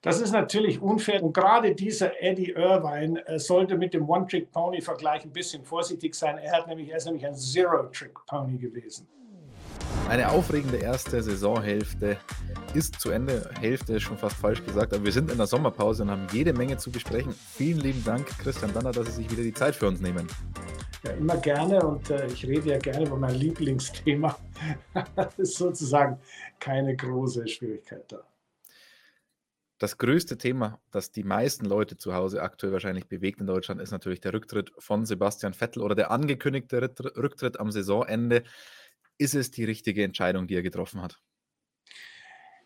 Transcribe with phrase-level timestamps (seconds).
[0.00, 1.22] Das ist natürlich unfair.
[1.24, 6.38] Und gerade dieser Eddie Irvine äh, sollte mit dem One-Trick-Pony-Vergleich ein bisschen vorsichtig sein.
[6.38, 9.08] Er, hat nämlich, er ist nämlich ein Zero-Trick-Pony gewesen.
[10.08, 12.16] Eine aufregende erste Saisonhälfte
[12.74, 13.50] ist zu Ende.
[13.60, 16.52] Hälfte ist schon fast falsch gesagt, aber wir sind in der Sommerpause und haben jede
[16.52, 17.34] Menge zu besprechen.
[17.54, 20.28] Vielen lieben Dank, Christian Danner, dass Sie sich wieder die Zeit für uns nehmen.
[21.04, 24.38] Ja, immer gerne und äh, ich rede ja gerne über mein Lieblingsthema.
[25.16, 26.18] das ist sozusagen
[26.58, 28.22] keine große Schwierigkeit da.
[29.78, 33.92] Das größte Thema, das die meisten Leute zu Hause aktuell wahrscheinlich bewegt in Deutschland, ist
[33.92, 36.80] natürlich der Rücktritt von Sebastian Vettel oder der angekündigte
[37.16, 38.42] Rücktritt am Saisonende.
[39.18, 41.20] Ist es die richtige Entscheidung, die er getroffen hat?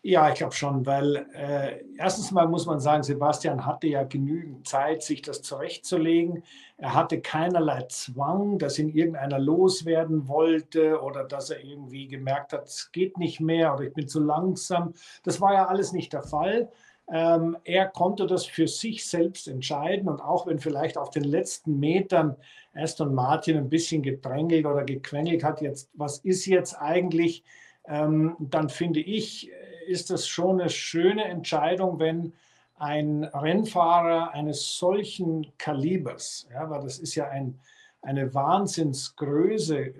[0.05, 4.67] Ja, ich glaube schon, weil äh, erstens mal muss man sagen, Sebastian hatte ja genügend
[4.67, 6.43] Zeit, sich das zurechtzulegen.
[6.75, 12.67] Er hatte keinerlei Zwang, dass ihn irgendeiner loswerden wollte oder dass er irgendwie gemerkt hat,
[12.67, 14.93] es geht nicht mehr oder ich bin zu langsam.
[15.23, 16.69] Das war ja alles nicht der Fall.
[17.11, 21.79] Ähm, er konnte das für sich selbst entscheiden und auch wenn vielleicht auf den letzten
[21.79, 22.35] Metern
[22.73, 27.43] Aston Martin ein bisschen gedrängelt oder gequengelt hat, jetzt, was ist jetzt eigentlich,
[27.87, 29.51] ähm, dann finde ich,
[29.85, 32.33] ist das schon eine schöne Entscheidung, wenn
[32.77, 37.59] ein Rennfahrer eines solchen Kalibers, ja, weil das ist ja ein,
[38.01, 39.93] eine Wahnsinnsgröße äh,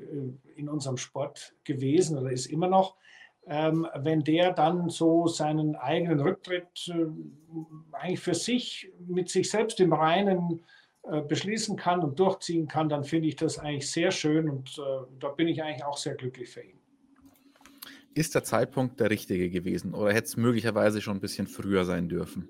[0.56, 2.96] in unserem Sport gewesen oder ist immer noch,
[3.48, 7.06] ähm, wenn der dann so seinen eigenen Rücktritt äh,
[7.92, 10.64] eigentlich für sich mit sich selbst im Reinen
[11.04, 15.06] äh, beschließen kann und durchziehen kann, dann finde ich das eigentlich sehr schön und äh,
[15.20, 16.80] da bin ich eigentlich auch sehr glücklich für ihn.
[18.16, 22.08] Ist der Zeitpunkt der richtige gewesen oder hätte es möglicherweise schon ein bisschen früher sein
[22.08, 22.48] dürfen?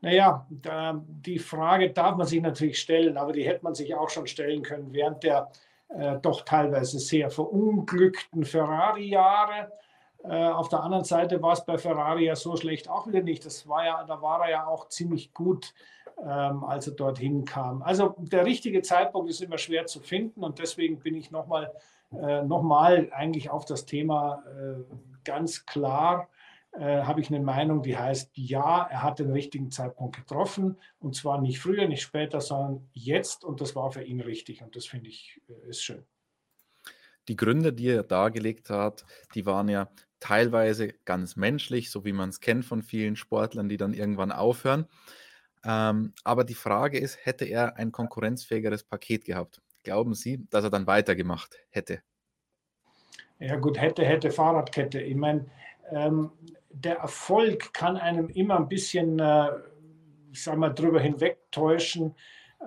[0.00, 4.10] Naja, da, die Frage darf man sich natürlich stellen, aber die hätte man sich auch
[4.10, 5.50] schon stellen können während der
[5.88, 9.72] äh, doch teilweise sehr verunglückten Ferrari-Jahre.
[10.24, 13.46] Äh, auf der anderen Seite war es bei Ferrari ja so schlecht auch wieder nicht.
[13.46, 15.74] Das war ja, da war er ja auch ziemlich gut,
[16.20, 17.82] ähm, als er dorthin kam.
[17.82, 21.72] Also der richtige Zeitpunkt ist immer schwer zu finden und deswegen bin ich nochmal
[22.12, 24.82] äh, noch eigentlich auf das Thema äh,
[25.24, 26.28] ganz klar
[26.72, 31.16] äh, habe ich eine Meinung, die heißt, ja, er hat den richtigen Zeitpunkt getroffen und
[31.16, 34.86] zwar nicht früher, nicht später, sondern jetzt und das war für ihn richtig und das
[34.86, 36.04] finde ich äh, ist schön.
[37.28, 39.90] Die Gründe, die er dargelegt hat, die waren ja
[40.20, 44.86] teilweise ganz menschlich, so wie man es kennt von vielen Sportlern, die dann irgendwann aufhören.
[45.64, 49.60] Ähm, aber die Frage ist, hätte er ein konkurrenzfähigeres Paket gehabt?
[49.82, 52.02] Glauben Sie, dass er dann weitergemacht hätte?
[53.38, 55.00] Ja gut, hätte, hätte Fahrradkette.
[55.00, 55.46] Ich meine,
[55.90, 56.30] ähm,
[56.70, 59.50] der Erfolg kann einem immer ein bisschen, äh,
[60.32, 62.14] ich sage mal, drüber hinwegtäuschen,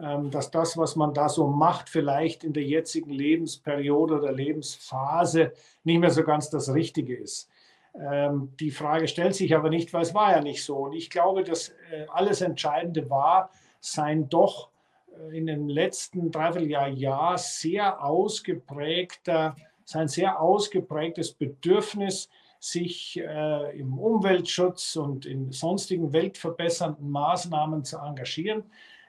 [0.01, 5.53] ähm, dass das, was man da so macht, vielleicht in der jetzigen Lebensperiode oder Lebensphase
[5.83, 7.49] nicht mehr so ganz das Richtige ist.
[7.93, 10.77] Ähm, die Frage stellt sich aber nicht, weil es war ja nicht so.
[10.77, 13.51] Und ich glaube, dass äh, alles Entscheidende war,
[13.81, 14.69] sein doch
[15.13, 22.29] äh, in dem letzten Dreivierteljahr Jahr sehr ausgeprägter, sein sehr ausgeprägtes Bedürfnis,
[22.61, 28.63] sich äh, im Umweltschutz und in sonstigen weltverbessernden Maßnahmen zu engagieren.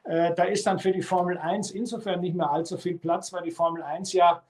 [0.04, 3.42] Äh, da ist dann für die Formel 1 insofern nicht mehr allzu viel Platz, weil
[3.42, 4.42] die Formel 1 ja,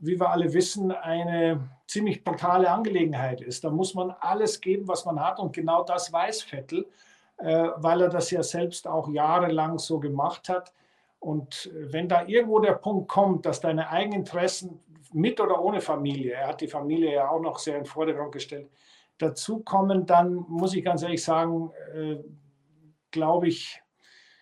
[0.00, 3.62] wie wir alle wissen, eine ziemlich brutale Angelegenheit ist.
[3.62, 6.84] Da muss man alles geben, was man hat und genau das weiß Vettel,
[7.36, 10.72] äh, weil er das ja selbst auch jahrelang so gemacht hat.
[11.20, 14.80] Und wenn da irgendwo der Punkt kommt, dass deine Eigeninteressen
[15.12, 18.32] mit oder ohne Familie, er hat die Familie ja auch noch sehr in den Vordergrund
[18.32, 18.70] gestellt,
[19.18, 22.18] dazukommen, dann muss ich ganz ehrlich sagen, äh,
[23.10, 23.82] glaube ich,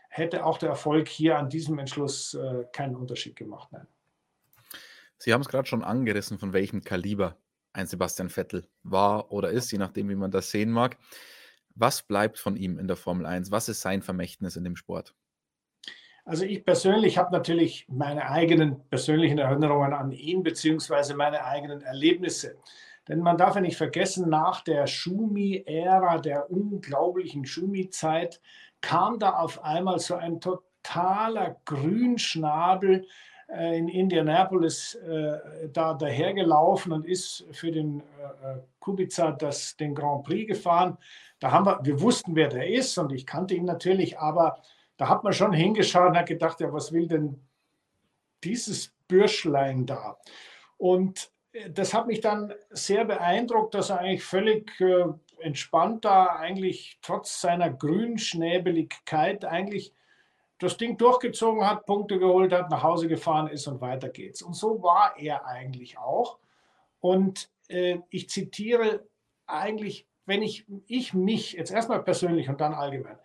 [0.09, 3.69] hätte auch der Erfolg hier an diesem Entschluss äh, keinen Unterschied gemacht.
[3.73, 3.87] Nein.
[5.19, 7.37] Sie haben es gerade schon angerissen, von welchem Kaliber
[7.73, 10.97] ein Sebastian Vettel war oder ist, je nachdem, wie man das sehen mag.
[11.75, 13.51] Was bleibt von ihm in der Formel 1?
[13.51, 15.15] Was ist sein Vermächtnis in dem Sport?
[16.27, 22.57] Also ich persönlich habe natürlich meine eigenen persönlichen Erinnerungen an ihn beziehungsweise meine eigenen Erlebnisse.
[23.07, 28.41] Denn man darf ja nicht vergessen, nach der Schumi-Ära, der unglaublichen Schumi-Zeit,
[28.81, 33.07] kam da auf einmal so ein totaler Grünschnabel
[33.49, 40.25] äh, in Indianapolis äh, da dahergelaufen und ist für den äh, Kubica das, den Grand
[40.25, 40.99] Prix gefahren.
[41.39, 44.61] Da haben wir, wir wussten, wer der ist und ich kannte ihn natürlich, aber
[44.97, 47.41] da hat man schon hingeschaut und hat gedacht, ja, was will denn
[48.45, 50.19] dieses Bürschlein da?
[50.77, 55.05] Und äh, das hat mich dann sehr beeindruckt, dass er eigentlich völlig äh,
[55.39, 59.93] entspannt da, eigentlich trotz seiner Grünschnäbeligkeit, eigentlich
[60.59, 64.41] das Ding durchgezogen hat, Punkte geholt hat, nach Hause gefahren ist und weiter geht's.
[64.41, 66.39] Und so war er eigentlich auch.
[67.01, 69.07] Und äh, ich zitiere
[69.47, 73.17] eigentlich wenn ich, ich mich jetzt erstmal persönlich und dann allgemein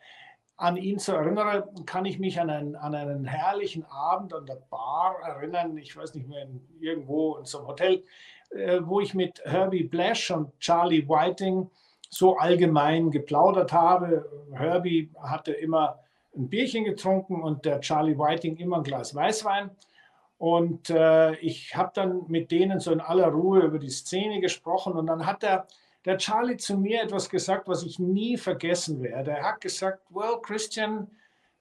[0.62, 4.62] an ihn zu erinnern, kann ich mich an einen, an einen herrlichen Abend an der
[4.70, 5.76] Bar erinnern.
[5.78, 8.04] Ich weiß nicht mehr, in, irgendwo in so einem Hotel,
[8.52, 11.68] äh, wo ich mit Herbie Blash und Charlie Whiting
[12.10, 14.30] so allgemein geplaudert habe.
[14.54, 15.98] Herbie hatte immer
[16.38, 19.72] ein Bierchen getrunken und der Charlie Whiting immer ein Glas Weißwein.
[20.38, 24.94] Und äh, ich habe dann mit denen so in aller Ruhe über die Szene gesprochen
[24.94, 25.66] und dann hat der
[26.06, 29.32] der Charlie zu mir etwas gesagt, was ich nie vergessen werde.
[29.32, 31.08] Er hat gesagt, well, Christian,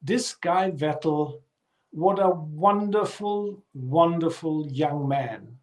[0.04, 1.42] this guy Vettel,
[1.92, 5.58] what a wonderful, wonderful young man.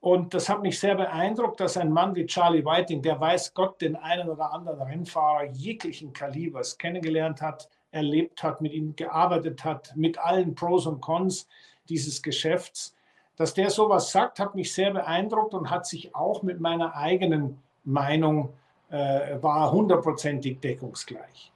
[0.00, 3.80] Und das hat mich sehr beeindruckt, dass ein Mann wie Charlie Whiting, der weiß Gott
[3.80, 9.94] den einen oder anderen Rennfahrer jeglichen Kalibers kennengelernt hat, erlebt hat, mit ihm gearbeitet hat,
[9.94, 11.46] mit allen Pros und Cons
[11.88, 12.96] dieses Geschäfts,
[13.36, 17.62] dass der sowas sagt, hat mich sehr beeindruckt und hat sich auch mit meiner eigenen
[17.84, 18.52] Meinung
[18.90, 21.50] äh, war hundertprozentig deckungsgleich.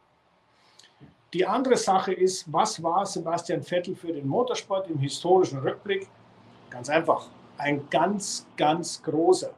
[1.32, 6.08] Die andere Sache ist, was war Sebastian Vettel für den Motorsport im historischen Rückblick?
[6.70, 7.28] Ganz einfach,
[7.58, 9.52] ein ganz, ganz großer,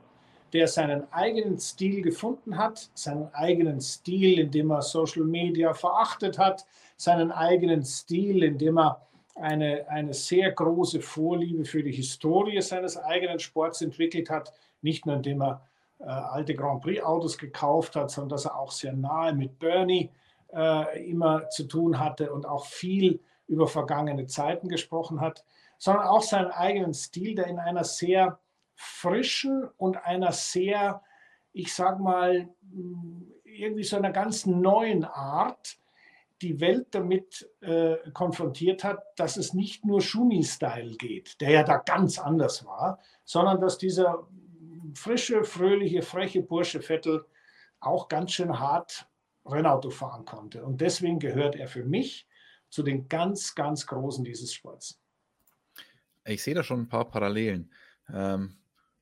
[0.52, 6.64] der seinen eigenen Stil gefunden hat, seinen eigenen Stil, indem er Social Media verachtet hat,
[6.96, 9.02] seinen eigenen Stil, indem er
[9.34, 15.16] eine, eine sehr große Vorliebe für die Historie seines eigenen Sports entwickelt hat, nicht nur
[15.16, 15.62] indem er
[16.04, 20.10] alte Grand Prix-Autos gekauft hat, sondern dass er auch sehr nahe mit Bernie
[20.52, 25.44] äh, immer zu tun hatte und auch viel über vergangene Zeiten gesprochen hat,
[25.78, 28.38] sondern auch seinen eigenen Stil, der in einer sehr
[28.74, 31.02] frischen und einer sehr,
[31.52, 32.48] ich sag mal,
[33.44, 35.78] irgendwie so einer ganz neuen Art
[36.42, 41.78] die Welt damit äh, konfrontiert hat, dass es nicht nur Schumi-Style geht, der ja da
[41.78, 44.28] ganz anders war, sondern dass dieser
[44.94, 47.24] frische, fröhliche, freche Bursche Vettel
[47.80, 49.06] auch ganz schön hart
[49.44, 50.64] Rennauto fahren konnte.
[50.64, 52.26] Und deswegen gehört er für mich
[52.70, 55.00] zu den ganz, ganz Großen dieses Sports.
[56.24, 57.72] Ich sehe da schon ein paar Parallelen.
[58.12, 58.58] Ähm,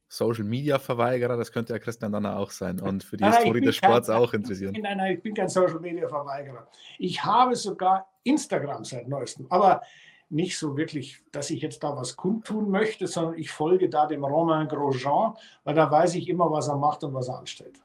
[0.08, 3.60] Social Media Verweigerer, das könnte ja Christian dann auch sein und für die nein, Historie
[3.60, 4.76] des Sports kein, auch interessieren.
[4.80, 6.68] Nein, nein, ich bin kein Social Media Verweigerer.
[6.98, 9.82] Ich habe sogar Instagram seit neuestem, aber
[10.28, 14.24] nicht so wirklich, dass ich jetzt da was kundtun möchte, sondern ich folge da dem
[14.24, 15.34] Romain Grosjean,
[15.64, 17.80] weil da weiß ich immer, was er macht und was er anstellt.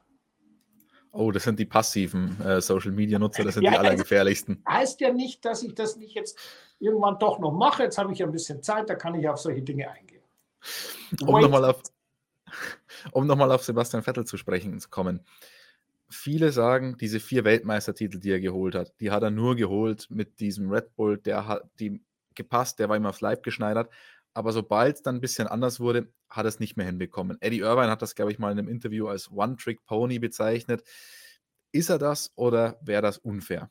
[1.12, 4.62] Oh, das sind die passiven äh, Social Media Nutzer, das sind ja, die allergefährlichsten.
[4.66, 6.38] Heißt ja nicht, dass ich das nicht jetzt
[6.78, 7.82] irgendwann doch noch mache.
[7.82, 10.22] Jetzt habe ich ein bisschen Zeit, da kann ich auf solche Dinge eingehen.
[11.20, 11.82] Um nochmal auf,
[13.12, 15.20] um noch auf Sebastian Vettel zu sprechen zu kommen.
[16.08, 20.40] Viele sagen, diese vier Weltmeistertitel, die er geholt hat, die hat er nur geholt mit
[20.40, 22.02] diesem Red Bull, der hat die
[22.34, 23.90] gepasst, der war immer aufs Leib geschneidert.
[24.34, 27.36] Aber sobald es dann ein bisschen anders wurde, hat es nicht mehr hinbekommen.
[27.40, 30.82] Eddie Irvine hat das, glaube ich, mal in einem Interview als One-Trick-Pony bezeichnet.
[31.72, 33.70] Ist er das oder wäre das unfair?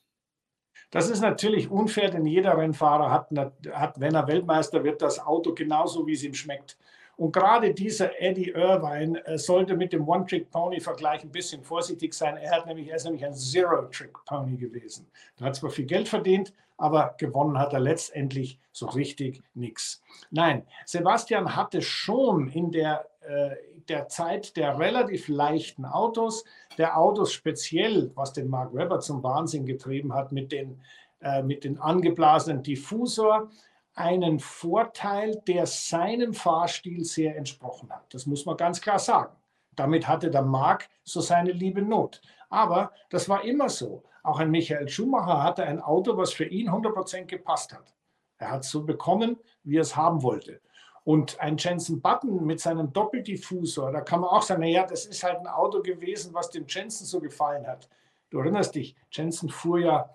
[0.92, 3.30] Das ist natürlich unfair, denn jeder Rennfahrer hat,
[3.72, 6.78] hat, wenn er Weltmeister wird, das Auto genauso, wie es ihm schmeckt.
[7.18, 12.38] Und gerade dieser Eddie Irvine äh, sollte mit dem One-Trick-Pony-Vergleich ein bisschen vorsichtig sein.
[12.38, 15.08] Er, hat nämlich, er ist nämlich ein Zero-Trick-Pony gewesen.
[15.40, 20.02] Er hat zwar viel Geld verdient, aber gewonnen hat er letztendlich so richtig nichts.
[20.32, 23.52] Nein, Sebastian hatte schon in der, äh,
[23.88, 26.44] der Zeit der relativ leichten Autos,
[26.80, 30.82] der Autos speziell, was den Mark Webber zum Wahnsinn getrieben hat, mit den,
[31.22, 33.52] äh, mit den angeblasenen Diffusor,
[33.94, 38.12] einen Vorteil, der seinem Fahrstil sehr entsprochen hat.
[38.12, 39.36] Das muss man ganz klar sagen.
[39.76, 42.22] Damit hatte der Mark so seine liebe Not.
[42.50, 44.04] Aber das war immer so.
[44.24, 47.94] Auch ein Michael Schumacher hatte ein Auto, was für ihn 100% gepasst hat.
[48.38, 50.62] Er hat es so bekommen, wie er es haben wollte.
[51.04, 55.24] Und ein Jensen Button mit seinem Doppeldiffusor, da kann man auch sagen, naja, das ist
[55.24, 57.90] halt ein Auto gewesen, was dem Jensen so gefallen hat.
[58.30, 60.14] Du erinnerst dich, Jensen fuhr ja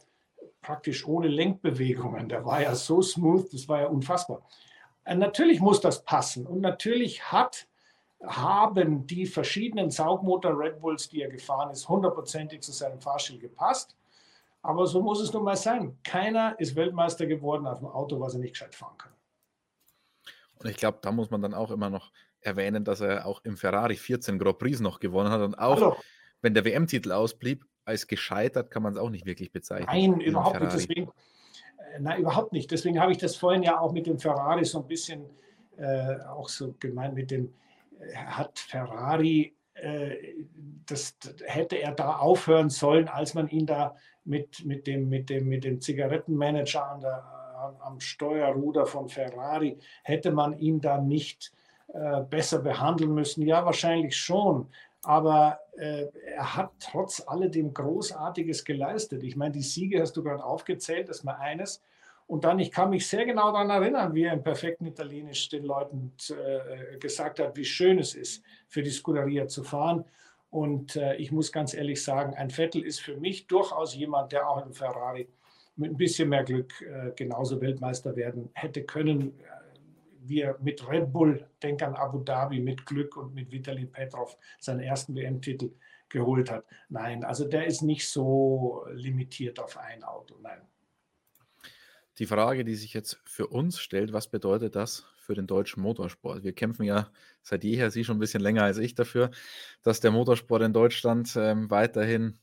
[0.63, 2.29] praktisch ohne Lenkbewegungen.
[2.29, 4.43] Der war ja so smooth, das war ja unfassbar.
[5.05, 6.47] Und natürlich muss das passen.
[6.47, 7.67] Und natürlich hat
[8.25, 13.96] haben die verschiedenen Saugmotor Red Bulls, die er gefahren ist, hundertprozentig zu seinem Fahrstil gepasst.
[14.67, 15.97] Aber so muss es nun mal sein.
[16.03, 19.13] Keiner ist Weltmeister geworden auf einem Auto, was er nicht gescheit fahren kann.
[20.59, 23.57] Und ich glaube, da muss man dann auch immer noch erwähnen, dass er auch im
[23.57, 25.41] Ferrari 14 Grand Prix noch gewonnen hat.
[25.41, 25.97] Und auch, Hallo.
[26.43, 29.87] wenn der WM-Titel ausblieb, als gescheitert kann man es auch nicht wirklich bezeichnen.
[29.87, 30.73] Nein, überhaupt nicht.
[30.73, 31.09] Deswegen,
[31.95, 32.71] äh, nein, überhaupt nicht.
[32.71, 35.27] Deswegen habe ich das vorhin ja auch mit dem Ferrari so ein bisschen
[35.77, 37.55] äh, auch so gemeint mit dem,
[38.15, 40.17] hat Ferrari, äh,
[40.87, 43.95] das, hätte er da aufhören sollen, als man ihn da
[44.27, 47.25] mit, mit, dem, mit, dem, mit dem Zigarettenmanager an der,
[47.81, 51.53] am Steuerruder von Ferrari, hätte man ihn da nicht
[51.93, 53.43] äh, besser behandeln müssen?
[53.43, 54.69] Ja, wahrscheinlich schon.
[55.07, 59.23] aber äh, er hat trotz alledem Großartiges geleistet.
[59.23, 61.81] Ich meine, die Siege hast du gerade aufgezählt, das ist mal eines.
[62.27, 65.65] Und dann, ich kann mich sehr genau daran erinnern, wie er im perfekten Italienisch den
[65.65, 70.05] Leuten äh, gesagt hat, wie schön es ist, für die Scuderia zu fahren.
[70.57, 74.49] Und äh, ich muss ganz ehrlich sagen, ein Vettel ist für mich durchaus jemand, der
[74.49, 75.29] auch im Ferrari
[75.77, 79.39] mit ein bisschen mehr Glück äh, genauso Weltmeister werden hätte können.
[80.23, 84.39] Wie er mit Red Bull, denk an Abu Dhabi, mit Glück und mit Vitali Petrov
[84.59, 85.73] seinen ersten WM-Titel
[86.09, 86.65] geholt hat.
[86.89, 90.37] Nein, also der ist nicht so limitiert auf ein Auto.
[90.41, 90.63] Nein.
[92.19, 96.43] Die Frage, die sich jetzt für uns stellt, was bedeutet das für den deutschen Motorsport?
[96.45, 97.11] Wir kämpfen ja
[97.43, 99.31] seit jeher, Sie schon ein bisschen länger als ich dafür,
[99.83, 102.39] dass der Motorsport in Deutschland ähm, weiterhin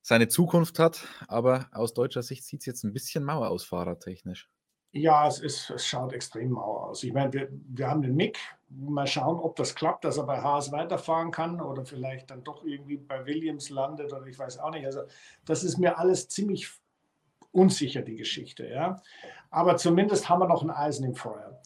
[0.00, 1.06] seine Zukunft hat.
[1.26, 4.48] Aber aus deutscher Sicht sieht es jetzt ein bisschen mauer aus, fahrertechnisch.
[4.92, 7.02] Ja, es, ist, es schaut extrem mau aus.
[7.02, 8.38] Ich meine, wir, wir haben den Mick.
[8.70, 12.64] Mal schauen, ob das klappt, dass er bei Haas weiterfahren kann oder vielleicht dann doch
[12.64, 14.86] irgendwie bei Williams landet oder ich weiß auch nicht.
[14.86, 15.02] Also,
[15.44, 16.70] das ist mir alles ziemlich
[17.52, 18.66] unsicher, die Geschichte.
[18.66, 19.02] Ja?
[19.50, 21.60] Aber zumindest haben wir noch ein Eisen im Feuer.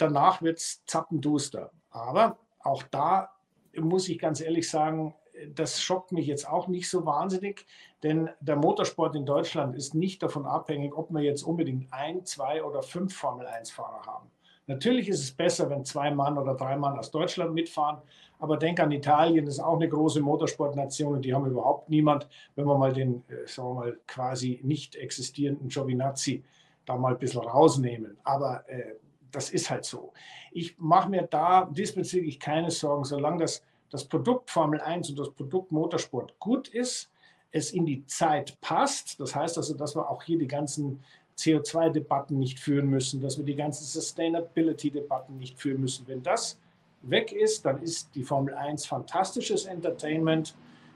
[0.00, 1.70] Danach wird es zappenduster.
[1.90, 3.30] Aber auch da
[3.76, 5.14] muss ich ganz ehrlich sagen,
[5.54, 7.66] das schockt mich jetzt auch nicht so wahnsinnig,
[8.02, 12.62] denn der Motorsport in Deutschland ist nicht davon abhängig, ob wir jetzt unbedingt ein, zwei
[12.62, 14.30] oder fünf Formel-1-Fahrer haben.
[14.66, 17.98] Natürlich ist es besser, wenn zwei Mann oder drei Mann aus Deutschland mitfahren,
[18.38, 22.28] aber denk an Italien, das ist auch eine große Motorsportnation und die haben überhaupt niemand,
[22.54, 26.44] wenn wir mal den, äh, sagen wir mal, quasi nicht existierenden Giovinazzi
[26.86, 28.16] da mal ein bisschen rausnehmen.
[28.24, 28.94] Aber äh,
[29.32, 30.12] das ist halt so.
[30.52, 35.30] Ich mache mir da diesbezüglich keine Sorgen, solange das, das Produkt Formel 1 und das
[35.30, 37.10] Produkt Motorsport gut ist,
[37.52, 39.18] es in die Zeit passt.
[39.18, 41.02] Das heißt also, dass wir auch hier die ganzen
[41.36, 46.06] CO2-Debatten nicht führen müssen, dass wir die ganzen Sustainability-Debatten nicht führen müssen.
[46.06, 46.58] Wenn das
[47.02, 50.54] weg ist, dann ist die Formel 1 fantastisches Entertainment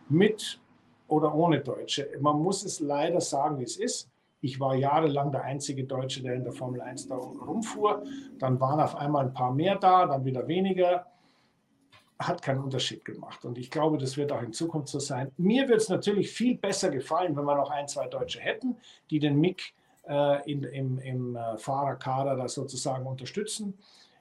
[0.09, 0.61] mit
[1.09, 2.09] oder ohne Deutsche.
[2.21, 4.09] Man muss es leider sagen, wie es ist.
[4.45, 8.03] Ich war jahrelang der einzige Deutsche, der in der Formel 1 da rumfuhr.
[8.39, 11.07] Dann waren auf einmal ein paar mehr da, dann wieder weniger.
[12.19, 13.43] Hat keinen Unterschied gemacht.
[13.47, 15.33] Und ich glaube, das wird auch in Zukunft so sein.
[15.39, 18.77] Mir wird es natürlich viel besser gefallen, wenn wir noch ein, zwei Deutsche hätten,
[19.09, 19.63] die den MIG
[20.07, 23.79] äh, in, im, im äh, Fahrerkader da sozusagen unterstützen.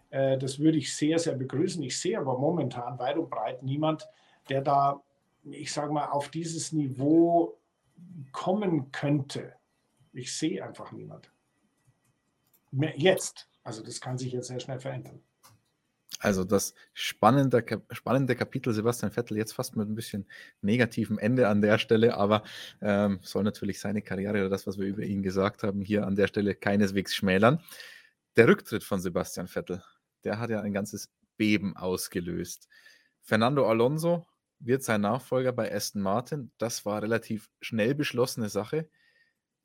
[0.09, 1.83] Äh, das würde ich sehr, sehr begrüßen.
[1.83, 4.07] Ich sehe aber momentan weit und breit niemand,
[4.47, 5.01] der da,
[5.43, 7.57] ich sage mal, auf dieses Niveau
[8.31, 9.51] kommen könnte.
[10.13, 11.31] Ich sehe einfach niemand.
[12.95, 13.49] Jetzt.
[13.63, 15.21] Also das kann sich jetzt sehr schnell verändern.
[16.19, 20.25] Also das spannende, spannende Kapitel Sebastian Vettel jetzt fast mit ein bisschen
[20.61, 22.43] negativem Ende an der Stelle, aber
[22.81, 26.15] ähm, soll natürlich seine Karriere oder das, was wir über ihn gesagt haben, hier an
[26.15, 27.61] der Stelle keineswegs schmälern.
[28.37, 29.83] Der Rücktritt von Sebastian Vettel,
[30.23, 32.69] der hat ja ein ganzes Beben ausgelöst.
[33.21, 34.25] Fernando Alonso
[34.59, 36.51] wird sein Nachfolger bei Aston Martin.
[36.57, 38.87] Das war relativ schnell beschlossene Sache.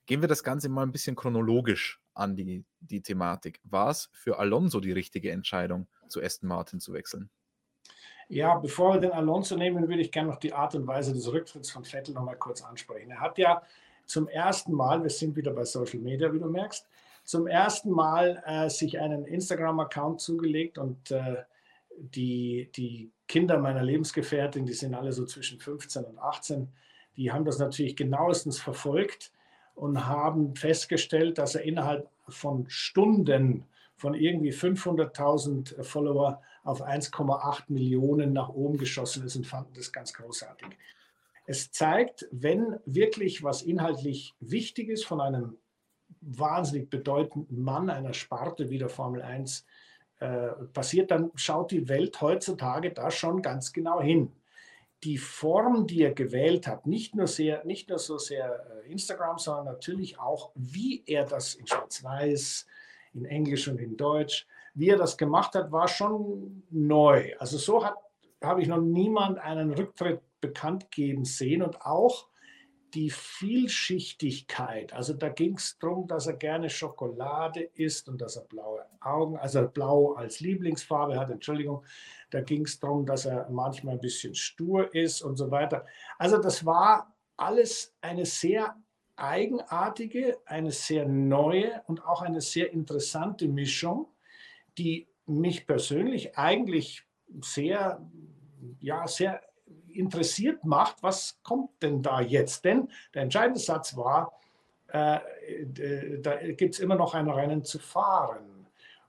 [0.09, 3.61] Gehen wir das Ganze mal ein bisschen chronologisch an die, die Thematik.
[3.65, 7.29] War es für Alonso die richtige Entscheidung, zu Aston Martin zu wechseln?
[8.31, 11.31] Ja, bevor wir den Alonso nehmen, würde ich gerne noch die Art und Weise des
[11.31, 13.11] Rücktritts von Vettel noch mal kurz ansprechen.
[13.11, 13.63] Er hat ja
[14.07, 16.89] zum ersten Mal, wir sind wieder bei Social Media, wie du merkst,
[17.25, 21.43] zum ersten Mal äh, sich einen Instagram-Account zugelegt und äh,
[21.99, 26.73] die, die Kinder meiner Lebensgefährtin, die sind alle so zwischen 15 und 18,
[27.19, 29.33] die haben das natürlich genauestens verfolgt
[29.79, 33.65] und haben festgestellt, dass er innerhalb von Stunden
[33.97, 40.13] von irgendwie 500.000 Follower auf 1,8 Millionen nach oben geschossen ist und fanden das ganz
[40.13, 40.69] großartig.
[41.47, 45.57] Es zeigt, wenn wirklich was inhaltlich wichtig ist von einem
[46.21, 49.65] wahnsinnig bedeutenden Mann einer Sparte wie der Formel 1
[50.21, 54.33] äh, passiert, dann schaut die Welt heutzutage da schon ganz genau hin.
[55.05, 59.39] Die Form, die er gewählt hat, nicht nur, sehr, nicht nur so sehr äh, Instagram,
[59.39, 62.67] sondern natürlich auch, wie er das in Schwarz-Weiß,
[63.15, 67.35] in Englisch und in Deutsch, wie er das gemacht hat, war schon neu.
[67.39, 67.85] Also so
[68.43, 72.29] habe ich noch niemand einen Rücktritt bekannt geben sehen und auch
[72.95, 78.45] die Vielschichtigkeit, also da ging es darum, dass er gerne Schokolade isst und dass er
[78.45, 81.85] blaue Augen, also blau als Lieblingsfarbe hat, Entschuldigung,
[82.31, 85.85] da ging es darum, dass er manchmal ein bisschen stur ist und so weiter.
[86.19, 88.77] Also das war alles eine sehr
[89.17, 94.09] eigenartige, eine sehr neue und auch eine sehr interessante Mischung,
[94.79, 97.05] die mich persönlich eigentlich
[97.43, 98.01] sehr,
[98.81, 99.43] ja, sehr
[99.93, 102.65] interessiert macht, was kommt denn da jetzt?
[102.65, 104.33] Denn der entscheidende Satz war,
[104.89, 105.19] äh,
[106.21, 108.67] da gibt es immer noch ein Rennen zu fahren.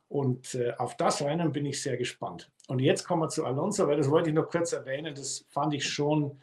[0.10, 2.50] Und äh, auf das Rennen bin ich sehr gespannt.
[2.68, 5.14] Und jetzt kommen wir zu Alonso, weil das wollte ich noch kurz erwähnen.
[5.14, 6.40] Das fand ich schon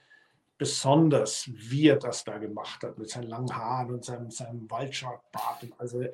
[0.58, 5.66] besonders, wie er das da gemacht hat mit seinen langen Haaren und seinem, seinem Waldschraubart.
[5.78, 6.04] Also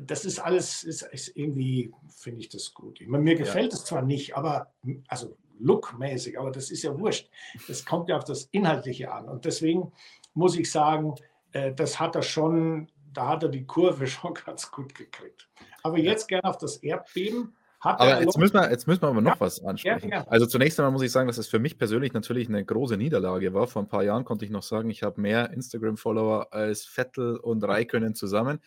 [0.00, 3.00] das ist alles, ist, ist irgendwie, finde ich das gut.
[3.00, 3.84] Ich meine, mir gefällt es ja.
[3.86, 4.72] zwar nicht, aber
[5.08, 7.30] also lookmäßig, aber das ist ja wurscht.
[7.68, 9.28] Das kommt ja auf das Inhaltliche an.
[9.28, 9.92] Und deswegen
[10.34, 11.14] muss ich sagen,
[11.52, 15.48] äh, das hat er schon, da hat er die Kurve schon ganz gut gekriegt.
[15.82, 17.54] Aber jetzt gerne auf das Erdbeben.
[17.80, 20.10] aber jetzt müssen, wir, jetzt müssen wir aber noch ja, was ansprechen.
[20.10, 20.26] Ja, ja.
[20.28, 23.54] Also zunächst einmal muss ich sagen, dass es für mich persönlich natürlich eine große Niederlage
[23.54, 23.66] war.
[23.68, 27.62] Vor ein paar Jahren konnte ich noch sagen, ich habe mehr Instagram-Follower als Vettel und
[27.62, 28.60] Raikönnen zusammen.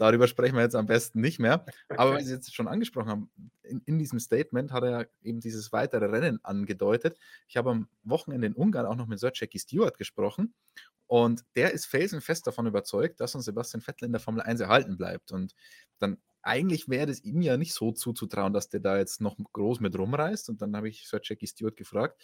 [0.00, 1.66] Darüber sprechen wir jetzt am besten nicht mehr.
[1.90, 3.30] Aber weil Sie jetzt schon angesprochen haben,
[3.62, 7.18] in, in, diesem Statement hat er eben dieses weitere Rennen angedeutet.
[7.46, 10.54] Ich habe am Wochenende in Ungarn auch noch mit Sir Jackie Stewart gesprochen
[11.06, 14.96] und der ist felsenfest davon überzeugt, dass uns Sebastian Vettel in der Formel 1 erhalten
[14.96, 15.32] bleibt.
[15.32, 15.54] Und
[15.98, 19.80] dann eigentlich wäre es ihm ja nicht so zuzutrauen, dass der da jetzt noch groß
[19.80, 20.48] mit rumreißt.
[20.48, 22.18] Und dann habe ich Sir Jackie Stewart gefragt,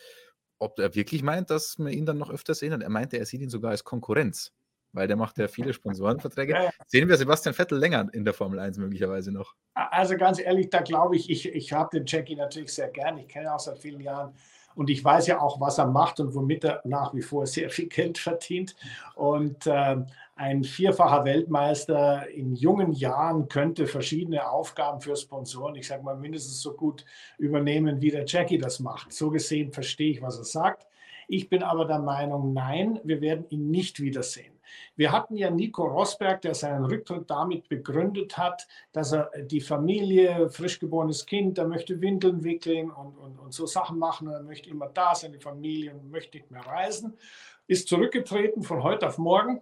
[0.58, 2.72] ob er wirklich meint, dass wir ihn dann noch öfter sehen.
[2.72, 4.54] Und er meinte, er sieht ihn sogar als Konkurrenz
[4.96, 6.52] weil der macht ja viele Sponsorenverträge.
[6.54, 6.70] Ja, ja.
[6.86, 9.54] Sehen wir Sebastian Vettel länger in der Formel 1 möglicherweise noch?
[9.74, 13.18] Also ganz ehrlich, da glaube ich, ich, ich habe den Jackie natürlich sehr gern.
[13.18, 14.34] Ich kenne ihn auch seit vielen Jahren.
[14.74, 17.70] Und ich weiß ja auch, was er macht und womit er nach wie vor sehr
[17.70, 18.74] viel Geld verdient.
[19.14, 19.96] Und äh,
[20.34, 26.60] ein vierfacher Weltmeister in jungen Jahren könnte verschiedene Aufgaben für Sponsoren, ich sage mal, mindestens
[26.60, 27.04] so gut
[27.38, 29.12] übernehmen, wie der Jackie das macht.
[29.12, 30.86] So gesehen verstehe ich, was er sagt.
[31.28, 34.55] Ich bin aber der Meinung, nein, wir werden ihn nicht wiedersehen.
[34.94, 40.48] Wir hatten ja Nico Rosberg, der seinen Rücktritt damit begründet hat, dass er die Familie,
[40.50, 44.28] frisch geborenes Kind, der möchte Windeln wickeln und, und, und so Sachen machen.
[44.28, 47.18] Er möchte immer da sein, die Familie und möchte nicht mehr reisen.
[47.66, 49.60] Ist zurückgetreten von heute auf morgen.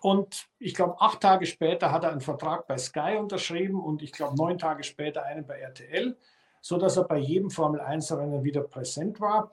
[0.00, 4.12] Und ich glaube, acht Tage später hat er einen Vertrag bei Sky unterschrieben und ich
[4.12, 6.16] glaube, neun Tage später einen bei RTL,
[6.60, 9.50] sodass er bei jedem Formel-1-Rennen wieder präsent war.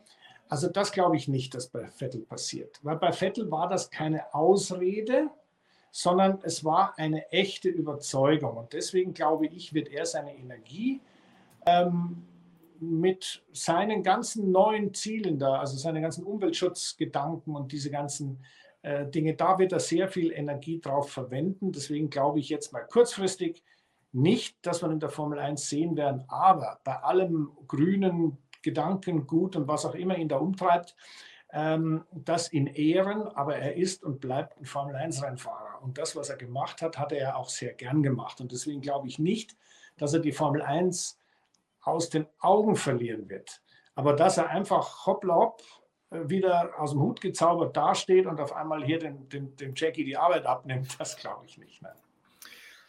[0.48, 2.80] Also das glaube ich nicht, dass bei Vettel passiert.
[2.84, 5.30] Weil bei Vettel war das keine Ausrede,
[5.92, 8.58] sondern es war eine echte Überzeugung.
[8.58, 11.02] Und deswegen glaube ich, wird er seine Energie
[11.66, 12.24] ähm,
[12.80, 18.44] mit seinen ganzen neuen Zielen da, also seine ganzen Umweltschutzgedanken und diese ganzen
[18.82, 21.72] äh, Dinge, da wird er sehr viel Energie drauf verwenden.
[21.72, 23.64] Deswegen glaube ich jetzt mal kurzfristig
[24.12, 29.68] nicht, dass wir in der Formel 1 sehen werden, aber bei allem grünen Gedankengut und
[29.68, 30.96] was auch immer ihn da umtreibt,
[31.52, 35.82] ähm, das in Ehren, aber er ist und bleibt ein Formel-1-Rennfahrer.
[35.82, 38.42] Und das, was er gemacht hat, hat er auch sehr gern gemacht.
[38.42, 39.56] Und deswegen glaube ich nicht,
[39.98, 41.18] dass er die Formel 1
[41.82, 43.62] aus den Augen verlieren wird.
[43.94, 45.62] Aber dass er einfach hoppla hopp
[46.10, 50.04] äh, wieder aus dem Hut gezaubert dasteht und auf einmal hier dem, dem, dem Jackie
[50.04, 51.82] die Arbeit abnimmt, das glaube ich nicht.
[51.82, 51.96] Nein.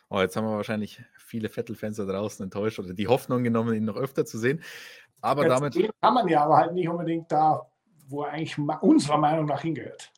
[0.08, 3.84] Oh, jetzt haben wir wahrscheinlich viele Vettel-Fans da draußen enttäuscht oder die Hoffnung genommen, ihn
[3.84, 4.62] noch öfter zu sehen.
[5.20, 5.92] Aber Jetzt damit.
[6.00, 7.66] Kann man ja aber halt nicht unbedingt da,
[8.08, 10.12] wo er eigentlich unserer Meinung nach hingehört.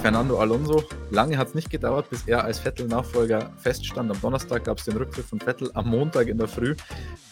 [0.00, 4.10] Fernando Alonso, lange hat es nicht gedauert, bis er als Vettel-Nachfolger feststand.
[4.10, 6.74] Am Donnerstag gab es den Rücktritt von Vettel, am Montag in der Früh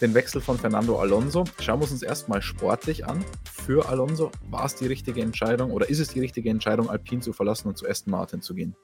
[0.01, 1.45] den Wechsel von Fernando Alonso.
[1.61, 3.25] Schauen wir uns erstmal sportlich an.
[3.45, 7.33] Für Alonso war es die richtige Entscheidung oder ist es die richtige Entscheidung, Alpine zu
[7.33, 8.75] verlassen und zu Aston Martin zu gehen?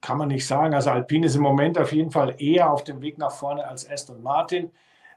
[0.00, 0.74] Kann man nicht sagen.
[0.74, 3.90] Also Alpine ist im Moment auf jeden Fall eher auf dem Weg nach vorne als
[3.90, 4.70] Aston Martin.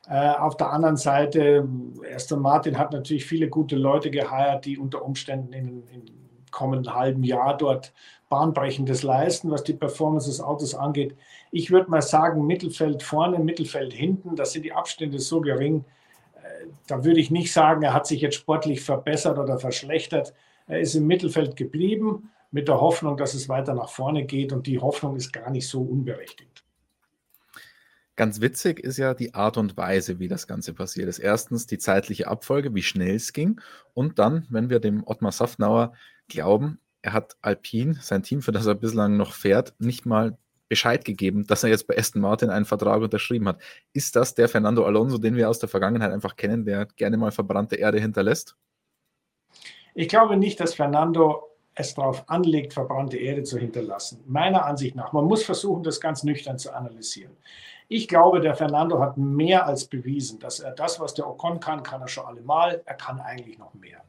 [0.10, 1.68] Äh, auf der anderen Seite,
[2.14, 6.06] Aston Martin hat natürlich viele gute Leute geheiert, die unter Umständen in, im
[6.52, 7.94] kommenden halben Jahr dort
[8.30, 11.16] bahnbrechendes leisten, was die Performance des Autos angeht.
[11.52, 15.84] Ich würde mal sagen, Mittelfeld vorne, Mittelfeld hinten, da sind die Abstände so gering.
[16.36, 20.34] Äh, da würde ich nicht sagen, er hat sich jetzt sportlich verbessert oder verschlechtert.
[20.68, 24.68] Er ist im Mittelfeld geblieben mit der Hoffnung, dass es weiter nach vorne geht und
[24.68, 26.64] die Hoffnung ist gar nicht so unberechtigt.
[28.18, 31.20] Ganz witzig ist ja die Art und Weise, wie das Ganze passiert ist.
[31.20, 33.62] Erstens die zeitliche Abfolge, wie schnell es ging.
[33.94, 35.94] Und dann, wenn wir dem Ottmar Safnauer
[36.28, 40.36] glauben, er hat Alpine, sein Team, für das er bislang noch fährt, nicht mal
[40.68, 43.62] Bescheid gegeben, dass er jetzt bei Aston Martin einen Vertrag unterschrieben hat.
[43.94, 47.32] Ist das der Fernando Alonso, den wir aus der Vergangenheit einfach kennen, der gerne mal
[47.32, 48.58] verbrannte Erde hinterlässt?
[49.94, 51.44] Ich glaube nicht, dass Fernando
[51.76, 54.24] es darauf anlegt, verbrannte Erde zu hinterlassen.
[54.26, 55.14] Meiner Ansicht nach.
[55.14, 57.38] Man muss versuchen, das ganz nüchtern zu analysieren.
[57.90, 61.84] Ich glaube, der Fernando hat mehr als bewiesen, dass er das, was der Ocon kann,
[61.84, 62.82] kann er schon allemal.
[62.86, 64.02] Er kann eigentlich noch mehr.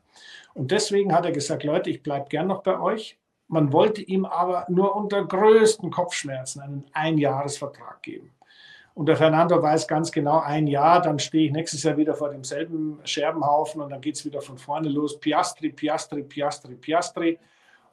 [0.55, 3.19] Und deswegen hat er gesagt, Leute, ich bleibe gern noch bei euch.
[3.47, 8.33] Man wollte ihm aber nur unter größten Kopfschmerzen einen Einjahresvertrag geben.
[8.95, 12.31] Und der Fernando weiß ganz genau, ein Jahr, dann stehe ich nächstes Jahr wieder vor
[12.31, 15.21] demselben Scherbenhaufen und dann geht es wieder von vorne los.
[15.21, 17.39] Piastri, Piastri, Piastri, Piastri.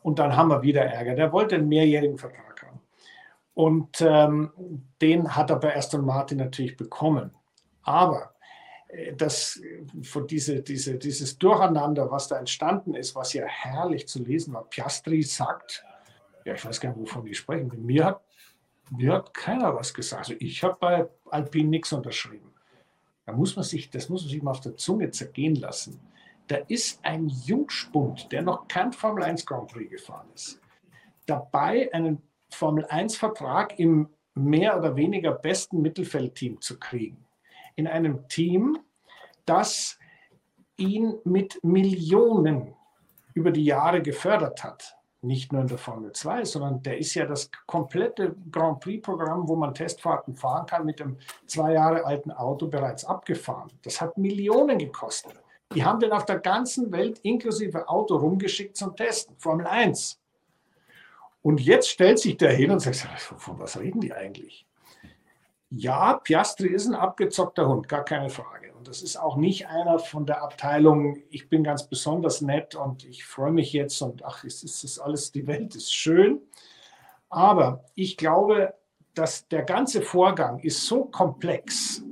[0.02, 1.14] Und dann haben wir wieder Ärger.
[1.14, 2.55] Der wollte einen mehrjährigen Vertrag.
[3.56, 4.52] Und ähm,
[5.02, 7.32] den hat er bei Aston Martin natürlich bekommen.
[7.82, 8.36] Aber
[9.18, 9.62] das,
[10.04, 14.64] von diese, diese, dieses Durcheinander, was da entstanden ist, was ja herrlich zu lesen war.
[14.66, 15.84] Piastri sagt,
[16.46, 17.72] ja, ich weiß gar nicht, wovon die sprechen.
[17.86, 18.22] Mir hat,
[18.92, 20.30] mir hat keiner was gesagt.
[20.30, 22.54] Also ich habe bei Alpine nichts unterschrieben.
[23.26, 26.00] Da muss man sich, das muss man sich mal auf der Zunge zergehen lassen.
[26.48, 30.62] Da ist ein Jungspund, der noch kein Formel 1 Grand Prix gefahren ist,
[31.26, 32.22] dabei einen
[32.56, 37.26] Formel 1 Vertrag im mehr oder weniger besten Mittelfeldteam zu kriegen.
[37.76, 38.78] In einem Team,
[39.46, 39.98] das
[40.78, 42.74] ihn mit Millionen
[43.34, 44.98] über die Jahre gefördert hat.
[45.22, 49.56] Nicht nur in der Formel 2, sondern der ist ja das komplette Grand Prix-Programm, wo
[49.56, 53.72] man Testfahrten fahren kann, mit dem zwei Jahre alten Auto bereits abgefahren.
[53.84, 55.34] Das hat Millionen gekostet.
[55.74, 59.36] Die haben den auf der ganzen Welt inklusive Auto rumgeschickt zum Testen.
[59.40, 60.20] Formel 1.
[61.46, 64.66] Und jetzt stellt sich der hin und sagt, von was reden die eigentlich?
[65.70, 68.74] Ja, Piastri ist ein abgezockter Hund, gar keine Frage.
[68.74, 73.06] Und das ist auch nicht einer von der Abteilung, ich bin ganz besonders nett und
[73.06, 76.42] ich freue mich jetzt und ach, es ist alles, die Welt ist schön.
[77.30, 78.74] Aber ich glaube,
[79.14, 82.04] dass der ganze Vorgang ist so komplex,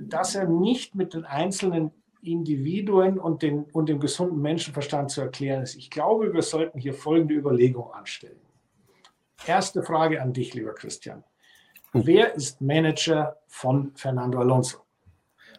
[0.00, 1.90] dass er nicht mit den einzelnen
[2.22, 5.76] Individuen und, den, und dem gesunden Menschenverstand zu erklären ist.
[5.76, 8.45] Ich glaube, wir sollten hier folgende Überlegung anstellen.
[9.44, 11.24] Erste Frage an dich, lieber Christian.
[11.92, 14.86] Wer ist Manager von Fernando Alonso?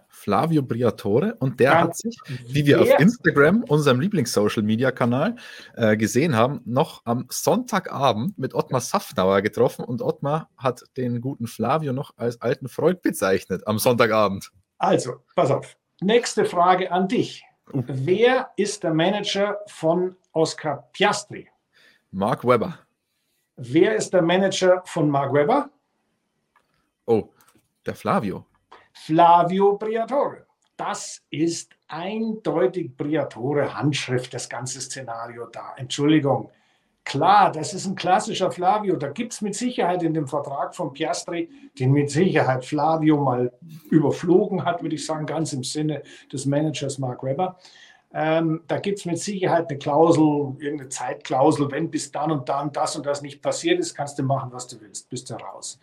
[0.10, 5.36] Flavio Briatore und der Dann, hat sich, wie wir auf Instagram, unserem Lieblings-Social-Media-Kanal,
[5.76, 11.48] äh, gesehen haben, noch am Sonntagabend mit Ottmar Safnauer getroffen und Ottmar hat den guten
[11.48, 14.52] Flavio noch als alten Freund bezeichnet am Sonntagabend.
[14.80, 15.78] Also, pass auf.
[16.02, 17.44] Nächste Frage an dich.
[17.72, 17.84] Uh.
[17.88, 21.48] Wer ist der Manager von Oscar Piastri?
[22.12, 22.80] Mark Webber.
[23.60, 25.72] Wer ist der Manager von Mark Webber?
[27.08, 27.30] Oh,
[27.88, 28.46] der Flavio.
[28.94, 30.46] Flavio Briatore.
[30.76, 35.74] Das ist eindeutig Briatore Handschrift, das ganze Szenario da.
[35.76, 36.52] Entschuldigung.
[37.04, 38.96] Klar, das ist ein klassischer Flavio.
[38.96, 43.54] Da gibt es mit Sicherheit in dem Vertrag von Piastri, den mit Sicherheit Flavio mal
[43.90, 47.58] überflogen hat, würde ich sagen, ganz im Sinne des Managers Mark Webber.
[48.14, 52.72] Ähm, da gibt es mit Sicherheit eine Klausel, irgendeine Zeitklausel, wenn bis dann und dann
[52.72, 55.80] das und das nicht passiert ist, kannst du machen, was du willst, bist du raus.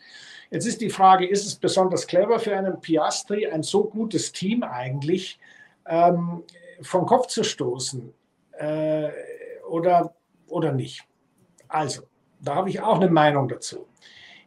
[0.51, 4.63] Jetzt ist die Frage, ist es besonders clever für einen Piastri, ein so gutes Team
[4.63, 5.39] eigentlich,
[5.87, 6.43] ähm,
[6.81, 8.13] vom Kopf zu stoßen
[8.59, 9.11] äh,
[9.69, 10.15] oder,
[10.49, 11.05] oder nicht?
[11.69, 12.03] Also,
[12.41, 13.87] da habe ich auch eine Meinung dazu.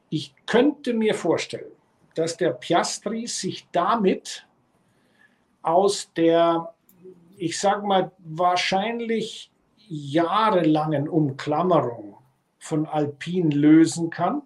[0.10, 1.72] Ich könnte mir vorstellen,
[2.16, 4.48] dass der Piastri sich damit
[5.62, 6.74] aus der
[7.38, 12.18] ich sage mal, wahrscheinlich jahrelangen Umklammerung
[12.60, 14.42] von Alpin lösen kann.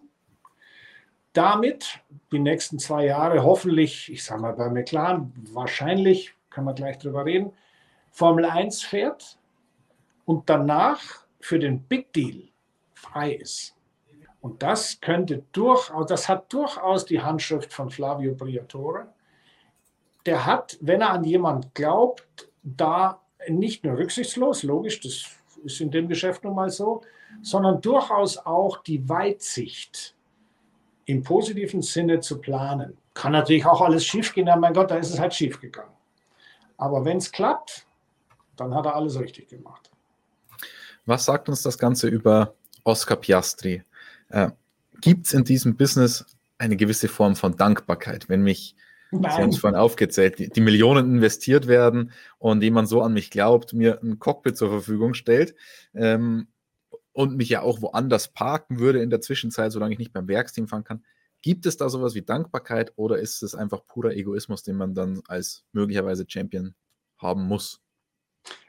[1.33, 2.01] Damit
[2.31, 7.25] die nächsten zwei Jahre hoffentlich, ich sage mal bei McLaren, wahrscheinlich, kann man gleich drüber
[7.25, 7.53] reden,
[8.11, 9.39] Formel 1 fährt
[10.25, 12.49] und danach für den Big Deal
[12.93, 13.75] frei ist.
[14.41, 19.07] Und das könnte durchaus, das hat durchaus die Handschrift von Flavio Briatore.
[20.25, 25.25] Der hat, wenn er an jemand glaubt, da nicht nur rücksichtslos, logisch, das
[25.63, 27.01] ist in dem Geschäft nun mal so,
[27.41, 30.15] sondern durchaus auch die Weitsicht
[31.05, 32.97] im positiven Sinne zu planen.
[33.13, 35.91] Kann natürlich auch alles schiefgehen, ja mein Gott, da ist es halt schief gegangen.
[36.77, 37.85] Aber wenn es klappt,
[38.55, 39.91] dann hat er alles richtig gemacht.
[41.05, 43.83] Was sagt uns das Ganze über Oscar Piastri?
[44.29, 44.51] Äh,
[45.01, 46.25] Gibt es in diesem Business
[46.57, 48.75] eine gewisse Form von Dankbarkeit, wenn mich
[49.11, 49.31] Nein.
[49.31, 53.73] Sie haben es vorhin aufgezählt, die, Millionen investiert werden und jemand so an mich glaubt,
[53.73, 55.53] mir ein Cockpit zur Verfügung stellt
[55.93, 56.47] ähm,
[57.11, 60.67] und mich ja auch woanders parken würde in der Zwischenzeit, solange ich nicht beim Werksteam
[60.67, 61.03] fahren kann.
[61.41, 65.21] Gibt es da sowas wie Dankbarkeit oder ist es einfach purer Egoismus, den man dann
[65.27, 66.75] als möglicherweise Champion
[67.17, 67.81] haben muss?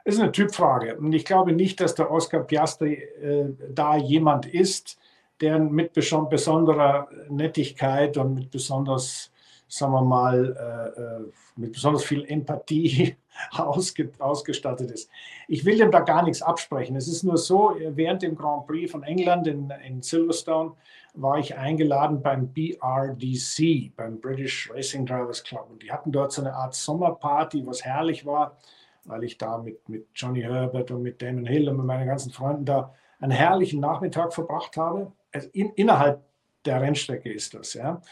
[0.05, 0.97] Das ist eine Typfrage.
[0.97, 4.99] Und ich glaube nicht, dass der Oscar Piastri äh, da jemand ist,
[5.41, 9.32] der mit besonderer Nettigkeit und mit besonders
[9.73, 13.17] sagen wir mal, äh, äh, mit besonders viel Empathie
[13.53, 15.09] ausge, ausgestattet ist.
[15.49, 16.95] Ich will dem da gar nichts absprechen.
[16.95, 20.73] Es ist nur so, während dem Grand Prix von England in, in Silverstone
[21.15, 25.69] war ich eingeladen beim BRDC, beim British Racing Drivers Club.
[25.71, 28.59] Und die hatten dort so eine Art Sommerparty, was herrlich war,
[29.05, 32.31] weil ich da mit, mit Johnny Herbert und mit Damon Hill und mit meinen ganzen
[32.31, 35.13] Freunden da einen herrlichen Nachmittag verbracht habe.
[35.33, 36.23] Also in, innerhalb
[36.67, 38.03] der Rennstrecke ist das, ja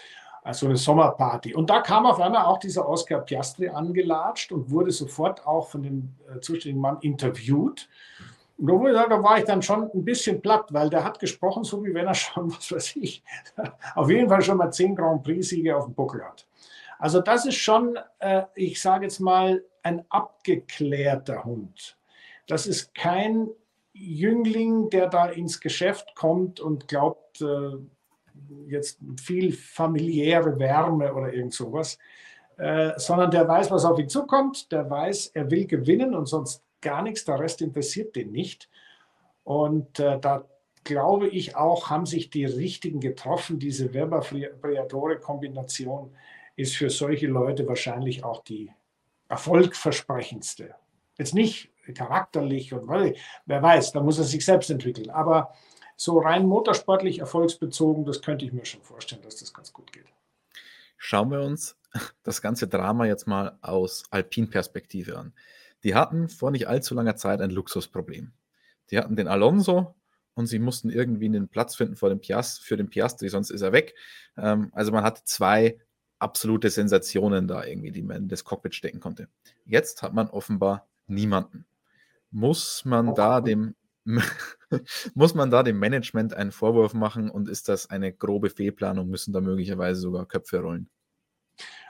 [0.42, 1.55] also eine Sommerparty.
[1.55, 5.83] Und da kam auf einmal auch dieser Oscar Piastri angelatscht und wurde sofort auch von
[5.83, 7.88] dem äh, zuständigen Mann interviewt.
[8.57, 11.94] Und da, war ich dann schon ein bisschen platt, weil der hat gesprochen, so wie
[11.94, 13.22] wenn er schon, was weiß ich,
[13.94, 16.46] auf jeden Fall schon mal zehn Grand Prix-Siege auf dem Buckel hat.
[16.98, 21.96] Also das ist schon, äh, ich sage jetzt mal, ein abgeklärter Hund.
[22.46, 23.48] Das ist kein
[23.94, 27.76] Jüngling, der da ins Geschäft kommt und glaubt, äh,
[28.66, 31.98] jetzt viel familiäre Wärme oder irgend sowas,
[32.56, 36.62] äh, sondern der weiß, was auf ihn zukommt, der weiß, er will gewinnen und sonst
[36.80, 38.68] gar nichts, der Rest interessiert den nicht.
[39.44, 40.44] Und äh, da
[40.84, 43.58] glaube ich auch, haben sich die Richtigen getroffen.
[43.58, 46.14] Diese Weber-Briatore-Kombination
[46.56, 48.70] ist für solche Leute wahrscheinlich auch die
[49.28, 50.76] erfolgversprechendste.
[51.18, 55.10] Jetzt nicht charakterlich und wer weiß, da muss er sich selbst entwickeln.
[55.10, 55.52] Aber
[56.00, 60.06] so rein motorsportlich erfolgsbezogen, das könnte ich mir schon vorstellen, dass das ganz gut geht.
[60.96, 61.76] Schauen wir uns
[62.22, 65.34] das ganze Drama jetzt mal aus Alpin-Perspektive an.
[65.84, 68.32] Die hatten vor nicht allzu langer Zeit ein Luxusproblem.
[68.90, 69.94] Die hatten den Alonso
[70.32, 73.60] und sie mussten irgendwie einen Platz finden vor dem Piast für den Piastri, sonst ist
[73.60, 73.94] er weg.
[74.38, 75.78] Ähm, also man hatte zwei
[76.18, 79.28] absolute Sensationen da irgendwie, die man in das Cockpit stecken konnte.
[79.66, 81.66] Jetzt hat man offenbar niemanden.
[82.30, 83.74] Muss man da dem
[85.14, 89.08] muss man da dem Management einen Vorwurf machen und ist das eine grobe Fehlplanung?
[89.08, 90.88] Müssen da möglicherweise sogar Köpfe rollen?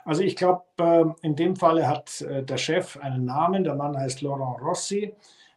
[0.03, 3.63] Also ich glaube, ähm, in dem Falle hat äh, der Chef einen Namen.
[3.63, 5.13] Der Mann heißt Laurent Rossi.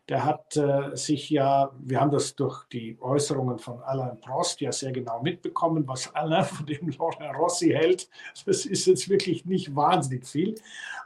[0.09, 4.71] Der hat äh, sich ja, wir haben das durch die Äußerungen von Alain Prost ja
[4.71, 8.09] sehr genau mitbekommen, was Alain von dem Laurent Rossi hält.
[8.45, 10.57] Das ist jetzt wirklich nicht wahnsinnig viel.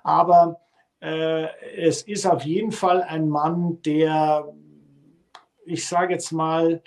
[0.02, 0.60] Aber
[1.00, 4.52] äh, es ist auf jeden Fall ein Mann, der,
[5.68, 6.82] ich sage jetzt mal,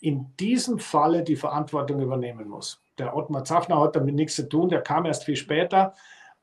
[0.00, 2.80] in diesem Falle die Verantwortung übernehmen muss.
[2.98, 5.94] Der Ottmar Zaffner hat damit nichts zu tun, der kam erst viel später.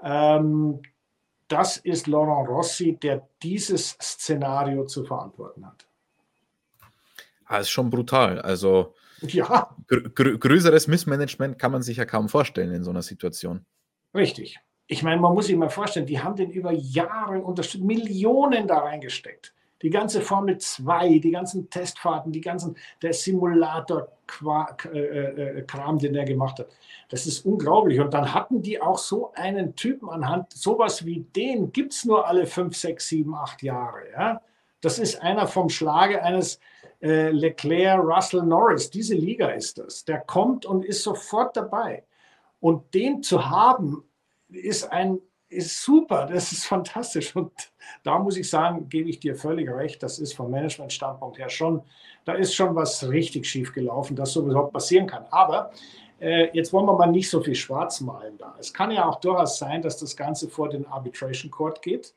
[0.01, 0.81] Ähm,
[1.47, 5.85] das ist Laurent Rossi, der dieses Szenario zu verantworten hat.
[7.47, 8.41] Das ah, ist schon brutal.
[8.41, 9.69] Also ja.
[9.87, 13.65] Gr größeres Missmanagement kann man sich ja kaum vorstellen in so einer Situation.
[14.13, 14.59] Richtig.
[14.87, 18.79] Ich meine, man muss sich mal vorstellen, die haben den über Jahre unterstützt, Millionen da
[18.79, 19.53] reingesteckt.
[19.85, 26.25] Die ganze Formel 2, die ganzen Testfahrten, die ganzen, der Simulator-Kram, äh, äh, den er
[26.25, 26.69] gemacht hat.
[27.09, 27.99] Das ist unglaublich.
[27.99, 32.27] Und dann hatten die auch so einen Typen anhand, sowas wie den gibt es nur
[32.27, 34.09] alle fünf, sechs, sieben, acht Jahre.
[34.11, 34.41] Ja?
[34.81, 36.59] Das ist einer vom Schlage eines
[37.03, 38.89] äh, Leclerc, Russell Norris.
[38.89, 40.03] Diese Liga ist das.
[40.03, 42.05] Der kommt und ist sofort dabei.
[42.59, 44.03] Und den zu haben,
[44.49, 47.35] ist ein ist super, das ist fantastisch.
[47.35, 47.51] Und
[48.03, 51.81] da muss ich sagen, gebe ich dir völlig recht, das ist vom Management-Standpunkt her schon,
[52.25, 55.25] da ist schon was richtig schief gelaufen, dass so überhaupt passieren kann.
[55.31, 55.71] Aber
[56.19, 58.55] äh, jetzt wollen wir mal nicht so viel schwarz malen da.
[58.59, 62.13] Es kann ja auch durchaus sein, dass das Ganze vor den Arbitration Court geht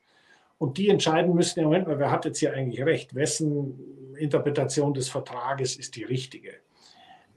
[0.57, 3.15] und die entscheiden müssen, im Moment, weil wer hat jetzt hier eigentlich recht?
[3.15, 6.53] Wessen Interpretation des Vertrages ist die richtige?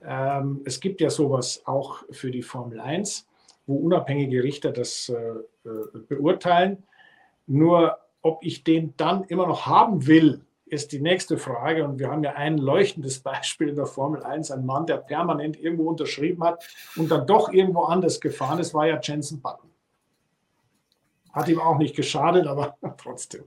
[0.04, 3.28] Ähm, es gibt ja sowas auch für die Formel 1
[3.66, 6.84] wo unabhängige Richter das äh, äh, beurteilen.
[7.46, 11.84] Nur ob ich den dann immer noch haben will, ist die nächste Frage.
[11.84, 15.60] Und wir haben ja ein leuchtendes Beispiel in der Formel 1, ein Mann, der permanent
[15.60, 16.64] irgendwo unterschrieben hat
[16.96, 19.70] und dann doch irgendwo anders gefahren ist, war ja Jensen Button.
[21.32, 23.44] Hat ihm auch nicht geschadet, aber trotzdem.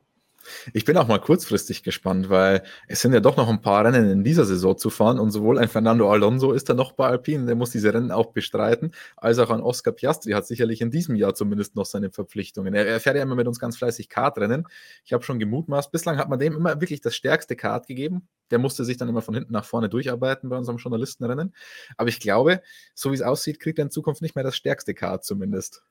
[0.74, 4.10] Ich bin auch mal kurzfristig gespannt, weil es sind ja doch noch ein paar Rennen
[4.10, 7.46] in dieser Saison zu fahren und sowohl ein Fernando Alonso ist da noch bei Alpine,
[7.46, 11.16] der muss diese Rennen auch bestreiten, als auch ein Oscar Piastri hat sicherlich in diesem
[11.16, 12.74] Jahr zumindest noch seine Verpflichtungen.
[12.74, 14.68] Er, er fährt ja immer mit uns ganz fleißig Kartrennen.
[15.04, 18.28] Ich habe schon gemutmaßt, bislang hat man dem immer wirklich das stärkste Kart gegeben.
[18.52, 21.54] Der musste sich dann immer von hinten nach vorne durcharbeiten bei unserem Journalistenrennen.
[21.98, 22.62] Aber ich glaube,
[22.94, 25.84] so wie es aussieht, kriegt er in Zukunft nicht mehr das stärkste Kart zumindest.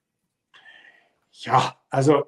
[1.42, 2.27] Ja, also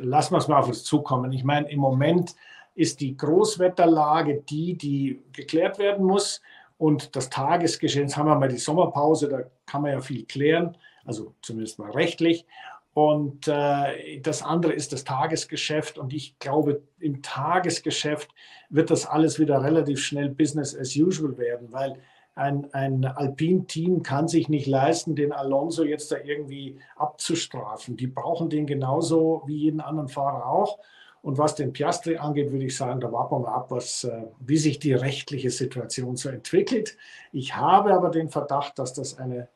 [0.00, 1.32] lassen wir es mal auf uns zukommen.
[1.32, 2.34] Ich meine, im Moment
[2.74, 6.42] ist die Großwetterlage die, die geklärt werden muss.
[6.76, 10.76] Und das Tagesgeschehen, jetzt haben wir mal die Sommerpause, da kann man ja viel klären,
[11.06, 12.46] also zumindest mal rechtlich.
[12.92, 15.96] Und äh, das andere ist das Tagesgeschäft.
[15.96, 18.30] Und ich glaube, im Tagesgeschäft
[18.68, 21.98] wird das alles wieder relativ schnell Business as usual werden, weil
[22.36, 27.96] ein, ein Alpin-Team kann sich nicht leisten, den Alonso jetzt da irgendwie abzustrafen.
[27.96, 30.78] Die brauchen den genauso wie jeden anderen Fahrer auch.
[31.22, 34.26] Und was den Piastri angeht, würde ich sagen, da warten wir mal ab, was, äh,
[34.38, 36.96] wie sich die rechtliche Situation so entwickelt.
[37.32, 39.48] Ich habe aber den Verdacht, dass das eine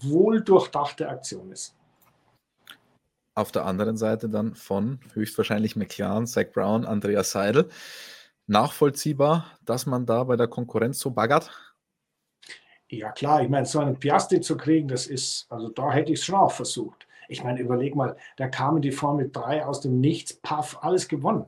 [0.00, 1.76] wohl durchdachte Aktion ist.
[3.34, 7.68] Auf der anderen Seite dann von höchstwahrscheinlich McLaren, Zach Brown, Andreas Seidel.
[8.46, 11.50] Nachvollziehbar, dass man da bei der Konkurrenz so baggert?
[12.88, 16.20] Ja klar, ich meine, so einen Piastri zu kriegen, das ist, also da hätte ich
[16.20, 17.06] es schon auch versucht.
[17.28, 21.46] Ich meine, überleg mal, da kamen die Formel 3 aus dem Nichts, paff, alles gewonnen.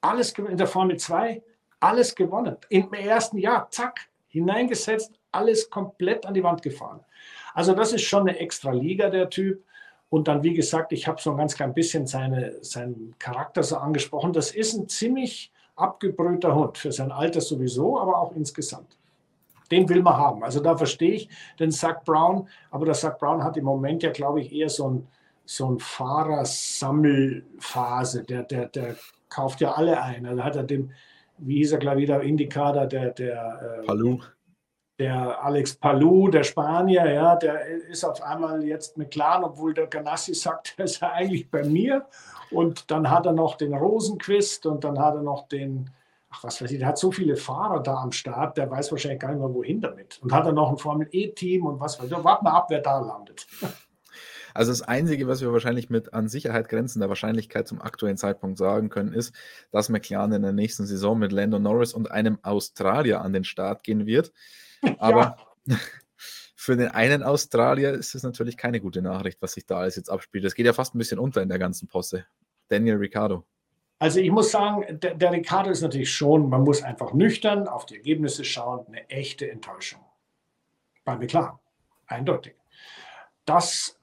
[0.00, 0.52] Alles gewonnen.
[0.52, 1.42] In der Formel 2,
[1.80, 2.56] alles gewonnen.
[2.68, 7.00] Im ersten Jahr, zack, hineingesetzt, alles komplett an die Wand gefahren.
[7.54, 9.64] Also das ist schon eine extra Liga, der Typ.
[10.10, 13.76] Und dann, wie gesagt, ich habe so ein ganz klein bisschen seine, seinen Charakter so
[13.76, 14.32] angesprochen.
[14.32, 18.96] Das ist ein ziemlich abgebrühter Hund, für sein Alter sowieso, aber auch insgesamt.
[19.70, 20.42] Den will man haben.
[20.44, 21.28] Also da verstehe ich
[21.58, 24.90] den Zack Brown, aber der Zack Brown hat im Moment ja, glaube ich, eher so
[24.90, 25.06] ein,
[25.44, 28.24] so ein Fahrersammelphase.
[28.24, 28.96] Der, der, der
[29.28, 30.26] kauft ja alle ein.
[30.26, 30.90] Also hat er dem,
[31.38, 34.20] wie hieß er, glaube ich, der Indikator, der, der, äh, Palou
[34.98, 39.86] der Alex Palou, der Spanier, ja, der ist auf einmal jetzt mit Clan, obwohl der
[39.86, 42.06] Ganassi sagt, er ist ja eigentlich bei mir.
[42.50, 45.90] Und dann hat er noch den Rosenquist und dann hat er noch den,
[46.30, 49.20] ach was weiß ich, der hat so viele Fahrer da am Start, der weiß wahrscheinlich
[49.20, 50.18] gar nicht mehr, wohin damit.
[50.22, 52.24] Und hat er noch ein Formel-E-Team und was weiß ich.
[52.24, 53.46] Warten wir ab, wer da landet.
[54.54, 58.88] Also das Einzige, was wir wahrscheinlich mit an Sicherheit grenzender Wahrscheinlichkeit zum aktuellen Zeitpunkt sagen
[58.88, 59.32] können, ist,
[59.70, 63.84] dass McLaren in der nächsten Saison mit Lando Norris und einem Australier an den Start
[63.84, 64.32] gehen wird.
[64.98, 65.36] Aber
[65.66, 65.76] ja.
[66.56, 70.10] für den einen Australier ist es natürlich keine gute Nachricht, was sich da alles jetzt
[70.10, 70.44] abspielt.
[70.44, 72.24] Das geht ja fast ein bisschen unter in der ganzen Posse.
[72.68, 73.44] Daniel Ricciardo.
[73.98, 77.84] Also ich muss sagen, der, der Ricciardo ist natürlich schon, man muss einfach nüchtern auf
[77.84, 80.00] die Ergebnisse schauen, eine echte Enttäuschung.
[81.04, 81.60] Bei mir klar,
[82.06, 82.54] eindeutig.
[83.44, 83.98] Das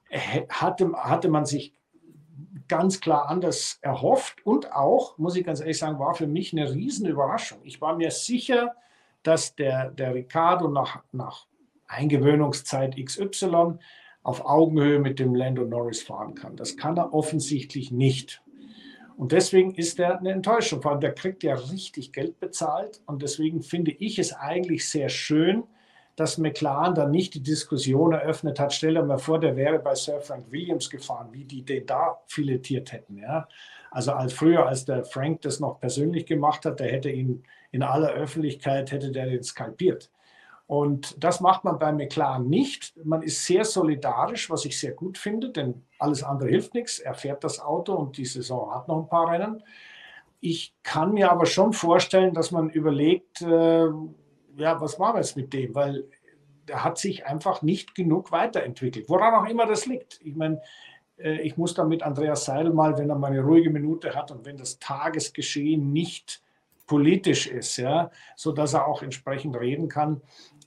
[0.50, 1.74] hatte, hatte man sich
[2.68, 6.72] ganz klar anders erhofft und auch, muss ich ganz ehrlich sagen, war für mich eine
[6.72, 7.60] Riesenüberraschung.
[7.64, 8.76] Ich war mir sicher,
[9.24, 11.48] dass der, der Ricardo nach, nach
[11.88, 13.78] Eingewöhnungszeit XY
[14.24, 16.56] auf Augenhöhe mit dem Lando Norris fahren kann.
[16.56, 18.42] Das kann er offensichtlich nicht.
[19.18, 20.82] Und deswegen ist er eine Enttäuschung.
[20.82, 23.02] Vor allem, der kriegt ja richtig Geld bezahlt.
[23.06, 25.64] Und deswegen finde ich es eigentlich sehr schön,
[26.16, 28.74] dass McLaren dann nicht die Diskussion eröffnet hat.
[28.74, 32.22] Stell dir mal vor, der wäre bei Sir Frank Williams gefahren, wie die den da
[32.28, 33.18] filetiert hätten.
[33.18, 33.48] Ja?
[33.92, 37.84] Also als früher, als der Frank das noch persönlich gemacht hat, der hätte ihn in
[37.84, 40.10] aller Öffentlichkeit, hätte der den skalpiert.
[40.68, 42.94] Und das macht man bei McLaren nicht.
[43.04, 46.98] Man ist sehr solidarisch, was ich sehr gut finde, denn alles andere hilft nichts.
[46.98, 49.64] Er fährt das Auto und die Saison hat noch ein paar Rennen.
[50.42, 53.86] Ich kann mir aber schon vorstellen, dass man überlegt, äh,
[54.58, 55.76] ja, was war jetzt mit dem?
[55.76, 56.06] Weil
[56.68, 59.08] er hat sich einfach nicht genug weiterentwickelt.
[59.08, 60.20] Woran auch immer das liegt.
[60.24, 60.62] Ich meine,
[61.18, 64.32] äh, ich muss da mit Andreas Seidel mal, wenn er mal eine ruhige Minute hat
[64.32, 66.42] und wenn das Tagesgeschehen nicht
[66.88, 70.22] politisch ist, ja, sodass er auch entsprechend reden kann,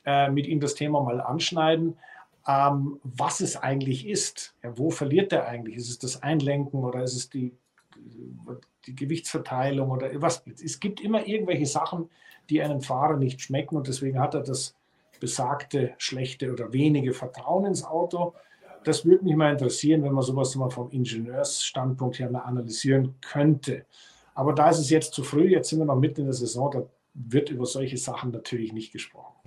[0.08, 1.98] äh, mit ihm das Thema mal anschneiden,
[2.46, 4.54] ähm, was es eigentlich ist.
[4.62, 5.76] Ja, wo verliert er eigentlich?
[5.76, 7.52] Ist es das Einlenken oder ist es die,
[8.86, 10.42] die Gewichtsverteilung oder was?
[10.46, 12.08] Es gibt immer irgendwelche Sachen,
[12.48, 14.74] die einem Fahrer nicht schmecken und deswegen hat er das
[15.20, 18.32] besagte schlechte oder wenige Vertrauen ins Auto.
[18.84, 23.84] Das würde mich mal interessieren, wenn man sowas mal vom Ingenieursstandpunkt her mal analysieren könnte.
[24.34, 26.70] Aber da ist es jetzt zu früh, jetzt sind wir noch mitten in der Saison,
[26.70, 29.37] da wird über solche Sachen natürlich nicht gesprochen.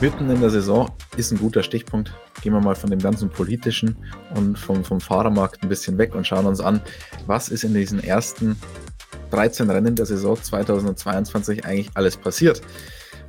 [0.00, 2.12] Mitten in der Saison ist ein guter Stichpunkt.
[2.40, 3.96] Gehen wir mal von dem ganzen politischen
[4.36, 6.80] und vom, vom Fahrermarkt ein bisschen weg und schauen uns an,
[7.26, 8.56] was ist in diesen ersten
[9.30, 12.62] 13 Rennen der Saison 2022 eigentlich alles passiert.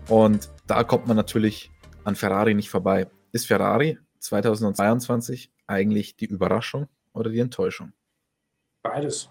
[0.08, 1.72] Und da kommt man natürlich
[2.04, 3.08] an Ferrari nicht vorbei.
[3.32, 7.94] Ist Ferrari 2022 eigentlich die Überraschung oder die Enttäuschung?
[8.84, 9.30] Beides.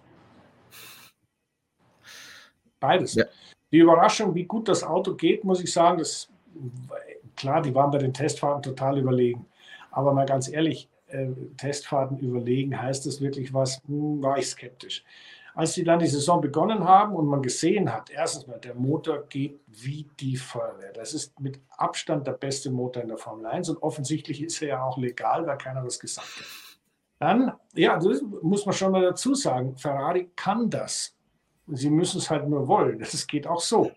[2.80, 3.14] Beides.
[3.14, 3.24] Ja.
[3.70, 6.28] Die Überraschung, wie gut das Auto geht, muss ich sagen, das,
[7.36, 9.46] klar, die waren bei den Testfahrten total überlegen.
[9.90, 13.82] Aber mal ganz ehrlich, äh, Testfahrten überlegen, heißt das wirklich was?
[13.86, 15.04] Hm, war ich skeptisch.
[15.54, 19.26] Als sie dann die Saison begonnen haben und man gesehen hat, erstens mal, der Motor
[19.28, 20.92] geht wie die Feuerwehr.
[20.92, 24.68] Das ist mit Abstand der beste Motor in der Formel 1 und offensichtlich ist er
[24.68, 26.46] ja auch legal, weil keiner was gesagt hat.
[27.18, 31.16] Dann, ja, das muss man schon mal dazu sagen, Ferrari kann das.
[31.66, 33.00] Sie müssen es halt nur wollen.
[33.00, 33.90] Das geht auch so.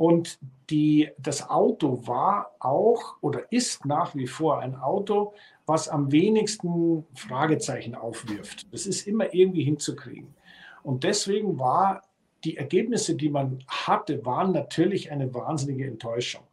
[0.00, 0.38] Und
[0.70, 5.34] die, das Auto war auch oder ist nach wie vor ein Auto,
[5.66, 8.72] was am wenigsten Fragezeichen aufwirft.
[8.72, 10.34] Das ist immer irgendwie hinzukriegen.
[10.82, 12.00] Und deswegen war
[12.44, 16.44] die Ergebnisse, die man hatte, waren natürlich eine wahnsinnige Enttäuschung.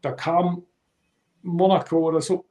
[0.00, 0.62] Da kam
[1.42, 2.46] Monaco oder so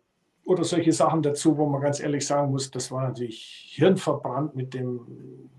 [0.46, 4.76] oder solche Sachen dazu, wo man ganz ehrlich sagen muss, das war natürlich hirnverbrannt mit
[4.76, 5.50] dem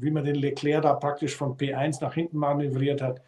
[0.00, 3.22] wie man den Leclerc da praktisch von P1 nach hinten manövriert hat.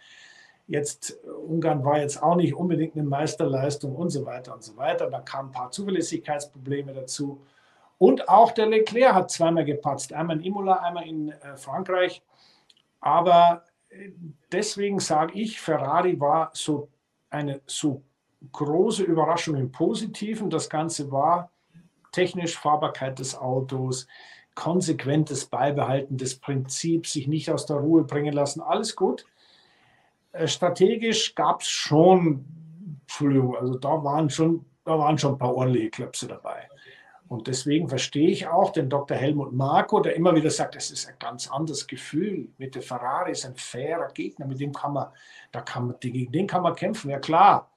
[0.67, 5.11] Jetzt, Ungarn war jetzt auch nicht unbedingt eine Meisterleistung und so weiter und so weiter.
[5.11, 7.43] Da kamen ein paar Zuverlässigkeitsprobleme dazu.
[7.99, 10.13] Und auch der Leclerc hat zweimal gepatzt.
[10.13, 12.23] Einmal in Imola, einmal in äh, Frankreich.
[13.01, 14.11] Aber äh,
[14.51, 16.89] deswegen sage ich, Ferrari war so
[17.31, 18.03] eine so
[18.51, 20.51] große Überraschung im Positiven.
[20.51, 21.51] Das Ganze war
[22.13, 24.07] technisch Fahrbarkeit des Autos,
[24.55, 29.27] konsequentes Beibehalten des Prinzips, sich nicht aus der Ruhe bringen lassen, alles gut.
[30.33, 32.45] Äh, strategisch gab es schon,
[33.03, 36.69] Entschuldigung, also da waren schon, da waren schon ein paar ordentliche Klöpse dabei.
[37.29, 39.17] Und deswegen verstehe ich auch den Dr.
[39.17, 42.51] Helmut Marko, der immer wieder sagt, es ist ein ganz anderes Gefühl.
[42.59, 45.09] Mit der Ferrari ist ein fairer Gegner, mit dem kann man,
[45.51, 47.11] da kann man, gegen den kann man kämpfen.
[47.11, 47.71] Ja klar,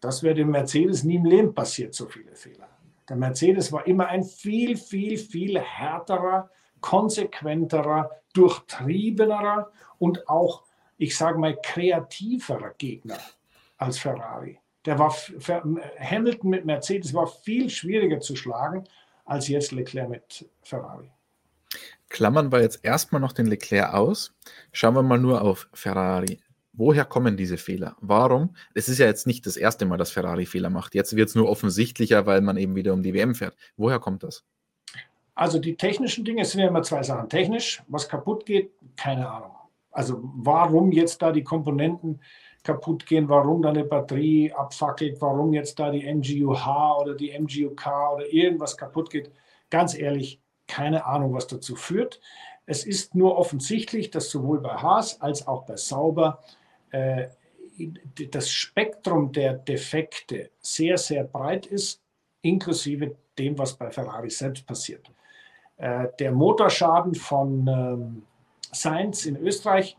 [0.00, 2.68] das wäre dem Mercedes nie im Leben passiert, so viele Fehler.
[3.08, 10.64] Der Mercedes war immer ein viel, viel, viel härterer, konsequenterer, durchtriebenerer und auch,
[11.00, 13.18] ich sage mal, kreativerer Gegner
[13.78, 14.58] als Ferrari.
[14.84, 15.14] Der war
[15.98, 18.84] Hamilton mit Mercedes war viel schwieriger zu schlagen
[19.24, 21.10] als jetzt Leclerc mit Ferrari.
[22.10, 24.34] Klammern wir jetzt erstmal noch den Leclerc aus.
[24.72, 26.38] Schauen wir mal nur auf Ferrari.
[26.74, 27.96] Woher kommen diese Fehler?
[28.00, 28.54] Warum?
[28.74, 30.94] Es ist ja jetzt nicht das erste Mal, dass Ferrari Fehler macht.
[30.94, 33.56] Jetzt wird es nur offensichtlicher, weil man eben wieder um die WM fährt.
[33.76, 34.44] Woher kommt das?
[35.34, 37.28] Also die technischen Dinge sind ja immer zwei Sachen.
[37.30, 39.52] Technisch, was kaputt geht, keine Ahnung.
[39.90, 42.20] Also warum jetzt da die Komponenten
[42.62, 47.86] kaputt gehen, warum da eine Batterie abfackelt, warum jetzt da die MGUH oder die MGUK
[48.14, 49.30] oder irgendwas kaputt geht.
[49.70, 52.20] Ganz ehrlich, keine Ahnung, was dazu führt.
[52.66, 56.40] Es ist nur offensichtlich, dass sowohl bei Haas als auch bei Sauber
[56.90, 57.28] äh,
[58.30, 62.02] das Spektrum der Defekte sehr, sehr breit ist,
[62.42, 65.10] inklusive dem, was bei Ferrari selbst passiert.
[65.78, 68.22] Äh, der Motorschaden von ähm,
[68.72, 69.96] Sainz in Österreich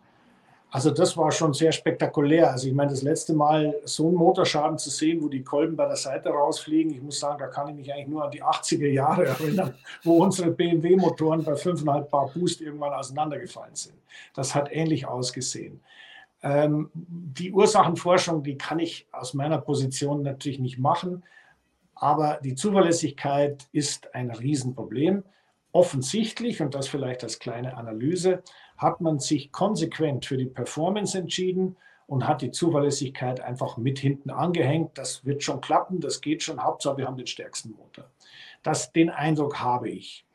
[0.74, 2.49] also das war schon sehr spektakulär.
[2.49, 5.86] Also ich meine, das letzte Mal so einen Motorschaden zu sehen, wo die Kolben bei
[5.86, 8.88] der Seite rausfliegen, ich muss sagen, da kann ich mich eigentlich nur an die 80er
[8.88, 13.95] Jahre erinnern, wo unsere BMW-Motoren bei 5,5 Bar Boost irgendwann auseinandergefallen sind.
[14.34, 15.82] Das hat ähnlich ausgesehen.
[16.41, 21.24] Ähm, die Ursachenforschung, die kann ich aus meiner Position natürlich nicht machen,
[21.95, 25.24] aber die Zuverlässigkeit ist ein Riesenproblem.
[25.72, 28.43] Offensichtlich, und das vielleicht als kleine Analyse,
[28.78, 34.32] hat man sich konsequent für die Performance entschieden und hat die Zuverlässigkeit einfach mit hinten
[34.32, 34.97] angehängt.
[34.97, 36.61] Das wird schon klappen, das geht schon.
[36.61, 38.09] Hauptsache, wir haben den stärksten Motor.
[38.63, 40.26] Das, den Eindruck habe ich.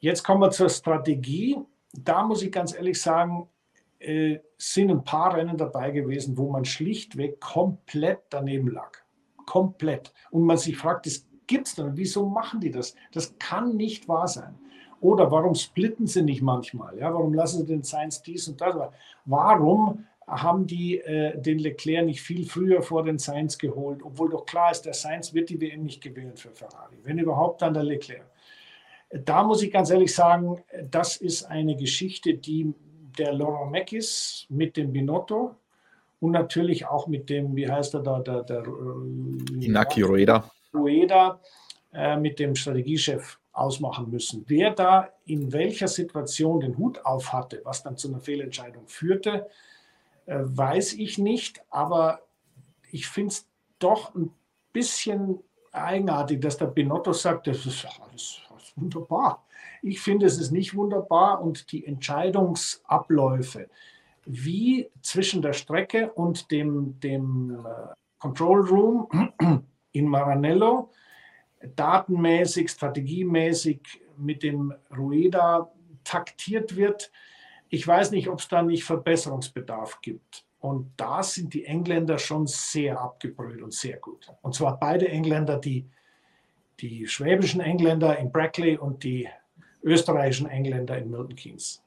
[0.00, 1.58] Jetzt kommen wir zur Strategie.
[1.92, 3.48] Da muss ich ganz ehrlich sagen,
[4.00, 8.98] äh, sind ein paar Rennen dabei gewesen, wo man schlichtweg komplett daneben lag.
[9.46, 10.12] Komplett.
[10.30, 11.92] Und man sich fragt, das gibt es denn?
[11.94, 12.94] Wieso machen die das?
[13.12, 14.54] Das kann nicht wahr sein.
[15.00, 16.96] Oder warum splitten sie nicht manchmal?
[16.98, 18.74] Ja, warum lassen sie den Sainz dies und das?
[19.24, 24.46] Warum haben die äh, den Leclerc nicht viel früher vor den Sainz geholt, obwohl doch
[24.46, 26.96] klar ist, der Sainz wird die WM nicht gewinnen für Ferrari.
[27.02, 28.24] Wenn überhaupt, dann der Leclerc.
[29.10, 32.72] Da muss ich ganz ehrlich sagen, das ist eine Geschichte, die
[33.18, 35.56] der Laurent Meckis mit dem Binotto
[36.20, 40.50] und natürlich auch mit dem, wie heißt er da, der, der äh, Inaki Rueda.
[40.74, 41.40] Rueda
[41.92, 44.44] äh, mit dem Strategiechef ausmachen müssen.
[44.48, 49.48] Wer da in welcher Situation den Hut auf hatte, was dann zu einer Fehlentscheidung führte,
[50.26, 51.62] äh, weiß ich nicht.
[51.70, 52.22] Aber
[52.90, 53.46] ich finde es
[53.78, 54.32] doch ein
[54.72, 55.40] bisschen
[55.72, 59.44] eigenartig, dass der Binotto sagt, das ist alles, alles wunderbar.
[59.82, 63.68] Ich finde, es ist nicht wunderbar und die Entscheidungsabläufe,
[64.24, 69.08] wie zwischen der Strecke und dem, dem äh, Control Room
[69.92, 70.90] in Maranello,
[71.76, 73.80] datenmäßig, strategiemäßig
[74.16, 75.70] mit dem Rueda
[76.04, 77.10] taktiert wird.
[77.68, 80.44] Ich weiß nicht, ob es da nicht Verbesserungsbedarf gibt.
[80.58, 84.28] Und da sind die Engländer schon sehr abgebrüht und sehr gut.
[84.42, 85.88] Und zwar beide Engländer, die,
[86.80, 89.28] die schwäbischen Engländer in Brackley und die
[89.82, 91.82] österreichischen Engländer in Milton Keynes.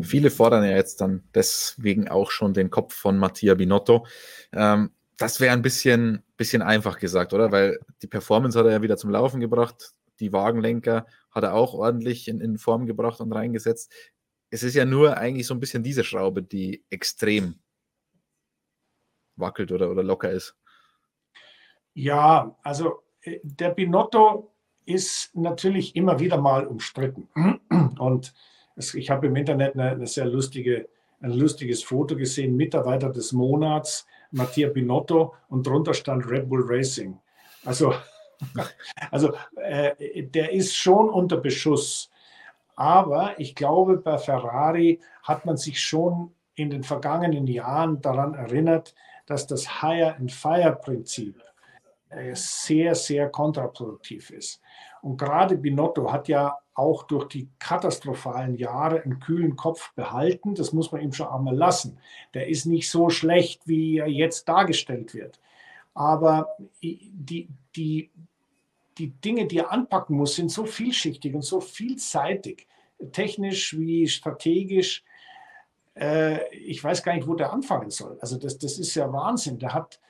[0.00, 4.06] Viele fordern ja jetzt dann deswegen auch schon den Kopf von Mattia Binotto.
[4.52, 7.52] Ähm, das wäre ein bisschen, bisschen einfach gesagt, oder?
[7.52, 9.92] Weil die Performance hat er ja wieder zum Laufen gebracht.
[10.18, 13.92] Die Wagenlenker hat er auch ordentlich in, in Form gebracht und reingesetzt.
[14.48, 17.56] Es ist ja nur eigentlich so ein bisschen diese Schraube, die extrem
[19.36, 20.56] wackelt oder, oder locker ist.
[21.92, 24.54] Ja, also äh, der Binotto
[24.86, 27.28] ist natürlich immer wieder mal umstritten.
[27.98, 28.32] Und
[28.74, 30.88] es, ich habe im Internet eine, eine sehr lustige,
[31.20, 37.18] ein lustiges Foto gesehen, Mitarbeiter des Monats Mattia Binotto und drunter stand Red Bull Racing.
[37.64, 37.94] Also,
[39.10, 42.10] also äh, der ist schon unter Beschuss.
[42.76, 48.94] Aber ich glaube, bei Ferrari hat man sich schon in den vergangenen Jahren daran erinnert,
[49.26, 51.42] dass das Hire and Fire Prinzip
[52.08, 54.60] äh, sehr, sehr kontraproduktiv ist.
[55.02, 60.54] Und gerade Binotto hat ja auch durch die katastrophalen Jahre einen kühlen Kopf behalten.
[60.54, 61.98] Das muss man ihm schon einmal lassen.
[62.34, 65.40] Der ist nicht so schlecht, wie er jetzt dargestellt wird.
[65.94, 68.10] Aber die, die,
[68.96, 72.66] die Dinge, die er anpacken muss, sind so vielschichtig und so vielseitig,
[73.12, 75.04] technisch wie strategisch.
[75.94, 78.18] Äh, ich weiß gar nicht, wo der anfangen soll.
[78.20, 79.58] Also das, das ist ja Wahnsinn.
[79.58, 80.00] Der hat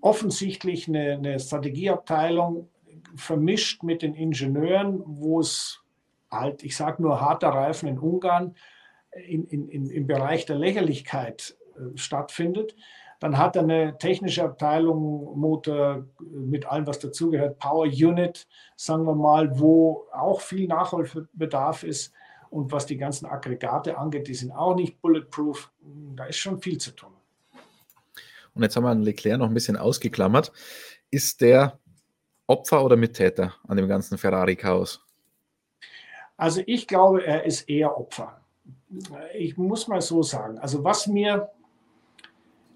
[0.00, 2.68] offensichtlich eine, eine Strategieabteilung,
[3.14, 5.82] vermischt mit den Ingenieuren, wo es
[6.30, 8.54] halt, ich sage nur harter Reifen in Ungarn,
[9.26, 12.74] in, in, in, im Bereich der Lächerlichkeit äh, stattfindet.
[13.20, 19.14] Dann hat er eine technische Abteilung, Motor mit allem, was dazugehört, Power Unit, sagen wir
[19.14, 22.12] mal, wo auch viel Nachholbedarf ist.
[22.50, 25.72] Und was die ganzen Aggregate angeht, die sind auch nicht bulletproof.
[26.14, 27.10] Da ist schon viel zu tun.
[28.54, 30.52] Und jetzt haben wir Leclerc noch ein bisschen ausgeklammert.
[31.10, 31.78] Ist der
[32.46, 35.00] Opfer oder Mittäter an dem ganzen Ferrari-Chaos?
[36.36, 38.40] Also ich glaube, er ist eher Opfer.
[39.34, 40.58] Ich muss mal so sagen.
[40.58, 41.50] Also was mir,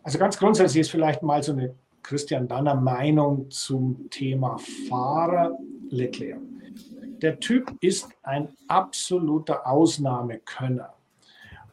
[0.03, 4.59] also ganz grundsätzlich ist vielleicht mal so eine Christian Danner Meinung zum Thema
[4.89, 5.57] Fahrer
[5.91, 6.41] Leclerc.
[7.21, 10.95] Der Typ ist ein absoluter Ausnahmekönner.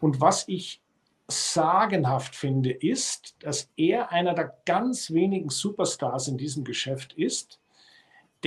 [0.01, 0.81] Und was ich
[1.29, 7.59] sagenhaft finde, ist, dass er einer der ganz wenigen Superstars in diesem Geschäft ist,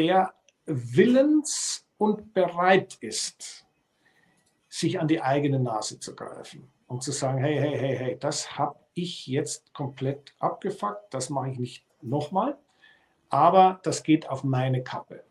[0.01, 0.32] der
[0.64, 3.66] willens und bereit ist,
[4.70, 8.57] sich an die eigene Nase zu greifen und zu sagen, hey, hey, hey, hey, das
[8.57, 12.57] habe ich jetzt komplett abgefuckt, das mache ich nicht nochmal,
[13.28, 15.22] aber das geht auf meine Kappe.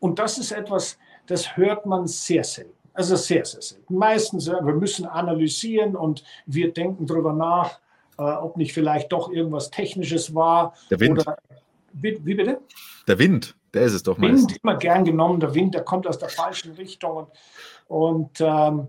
[0.00, 2.76] Und das ist etwas, das hört man sehr selten.
[2.92, 3.96] Also sehr, sehr selten.
[3.96, 7.80] Meistens, wir müssen analysieren und wir denken darüber nach,
[8.18, 10.74] äh, ob nicht vielleicht doch irgendwas Technisches war.
[10.90, 11.20] Der Wind.
[11.20, 11.38] Oder,
[11.94, 12.60] wie, wie, bitte?
[13.08, 14.56] Der Wind, der ist es doch Wind, meistens.
[14.62, 15.40] immer gern genommen.
[15.40, 17.16] Der Wind, der kommt aus der falschen Richtung.
[17.16, 17.30] Und,
[17.88, 18.88] und ähm,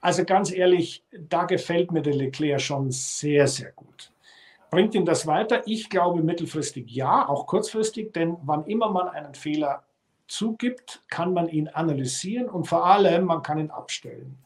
[0.00, 4.12] also ganz ehrlich, da gefällt mir der Leclerc schon sehr, sehr gut.
[4.70, 5.62] Bringt ihn das weiter?
[5.66, 9.84] Ich glaube mittelfristig ja, auch kurzfristig, denn wann immer man einen Fehler
[10.26, 14.38] zugibt, kann man ihn analysieren und vor allem, man kann ihn abstellen.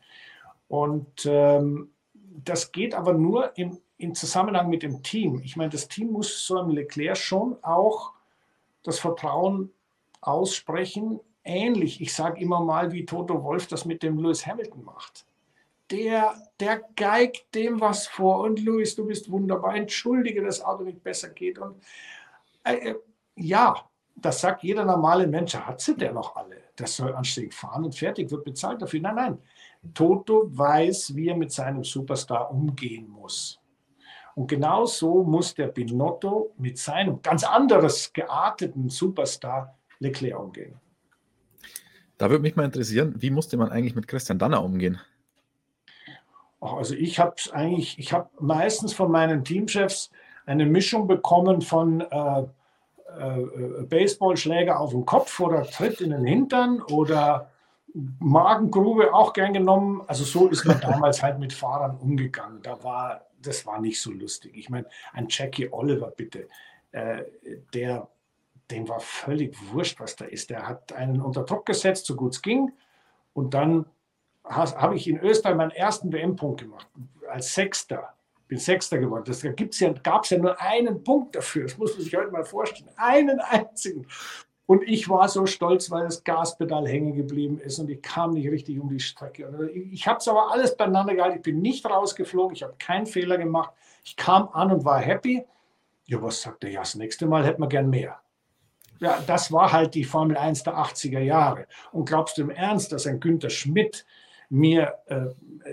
[0.69, 5.41] Und ähm, das geht aber nur im, im Zusammenhang mit dem Team.
[5.45, 8.16] Ich meine, das Team muss so einem Leclerc schon auch
[8.87, 9.73] das Vertrauen
[10.21, 11.21] aussprechen.
[11.45, 15.27] Ähnlich, ich sage immer mal, wie Toto Wolf das mit dem Lewis Hamilton macht.
[15.91, 20.83] Der, der geigt dem was vor und Lewis, du bist wunderbar, entschuldige, dass das Auto
[20.83, 21.59] nicht besser geht.
[21.59, 21.77] Und
[22.65, 22.95] äh, äh
[23.37, 26.57] ja, das sagt jeder normale Mensch, hat sie der noch alle.
[26.75, 29.01] Das soll anständig fahren und fertig, wird bezahlt dafür.
[29.01, 29.39] Nein, nein.
[29.95, 33.61] Toto weiß, wie er mit seinem Superstar umgehen muss.
[34.37, 40.79] Und genau so muss der Binotto mit seinem ganz anderes gearteten Superstar Leclerc umgehen.
[42.19, 45.01] Da würde mich mal interessieren, wie musste man eigentlich mit Christian Danner umgehen?
[46.61, 50.11] Also ich habe eigentlich, ich habe meistens von meinen Teamchefs
[50.45, 56.83] eine Mischung bekommen von äh, äh, Baseballschläger auf den Kopf oder Tritt in den Hintern
[56.83, 57.51] oder
[58.19, 60.03] Magengrube auch gern genommen.
[60.07, 62.61] Also so ist man damals halt mit Fahrern umgegangen.
[62.63, 64.53] Da war, das war nicht so lustig.
[64.57, 66.49] Ich meine, ein Jackie Oliver bitte,
[66.93, 67.25] äh,
[67.75, 68.09] der,
[68.71, 70.51] dem war völlig wurscht, was da ist.
[70.51, 72.73] Der hat einen unter Druck gesetzt, so gut es ging.
[73.33, 73.87] Und dann
[74.45, 76.89] habe ich in Österreich meinen ersten WM-Punkt gemacht,
[77.29, 78.17] als Sechster
[78.49, 79.25] bin Sechster geworden.
[79.27, 79.43] Das
[80.03, 81.65] gab es ja nur einen Punkt dafür.
[81.65, 82.91] Das muss man sich heute mal vorstellen.
[82.97, 84.07] Einen einzigen.
[84.67, 88.51] Und ich war so stolz, weil das Gaspedal hängen geblieben ist und ich kam nicht
[88.51, 89.71] richtig um die Strecke.
[89.93, 91.37] Ich habe es aber alles beieinander gehalten.
[91.37, 92.57] Ich bin nicht rausgeflogen.
[92.57, 93.73] Ich habe keinen Fehler gemacht.
[94.05, 95.45] Ich kam an und war happy.
[96.07, 96.71] Ja, was sagt er?
[96.71, 98.19] Ja, das nächste Mal hätten wir gern mehr.
[98.99, 101.67] Ja, das war halt die Formel 1 der 80er Jahre.
[101.93, 104.05] Und glaubst du im Ernst, dass ein Günther Schmidt
[104.49, 105.27] mir äh,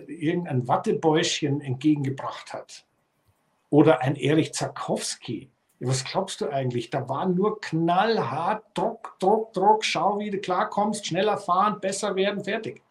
[0.07, 2.85] irgendein Wattebäuschen entgegengebracht hat.
[3.69, 4.51] Oder ein Erich
[5.85, 6.89] Was glaubst du eigentlich?
[6.89, 12.43] Da war nur knallhart, Druck, Druck, Druck, schau, wie du klarkommst, schneller fahren, besser werden,
[12.43, 12.81] fertig.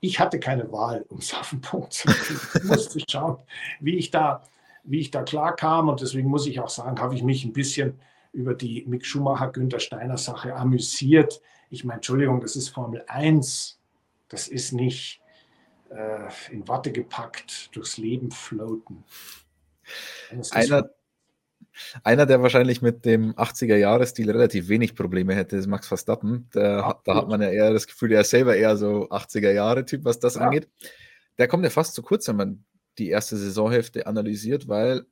[0.00, 2.40] Ich hatte keine Wahl, um es auf den Punkt zu bringen.
[2.54, 3.38] Ich musste schauen,
[3.80, 4.42] wie ich da,
[4.82, 5.88] wie ich da klarkam.
[5.88, 7.98] Und deswegen muss ich auch sagen, habe ich mich ein bisschen
[8.32, 11.40] über die Mick Schumacher-Günther Steiner Sache amüsiert.
[11.70, 13.80] Ich meine, Entschuldigung, das ist Formel 1.
[14.28, 15.22] Das ist nicht
[15.90, 19.04] äh, in Watte gepackt, durchs Leben floaten.
[20.50, 20.90] Einer,
[22.02, 26.48] einer, der wahrscheinlich mit dem 80er-Jahres-Stil relativ wenig Probleme hätte, ist Max Verstappen.
[26.54, 30.18] Der, da hat man ja eher das Gefühl, er ist selber eher so 80er-Jahre-Typ, was
[30.18, 30.42] das ja.
[30.42, 30.68] angeht.
[31.38, 32.64] Der kommt ja fast zu kurz, wenn man
[32.98, 35.04] die erste Saisonhälfte analysiert, weil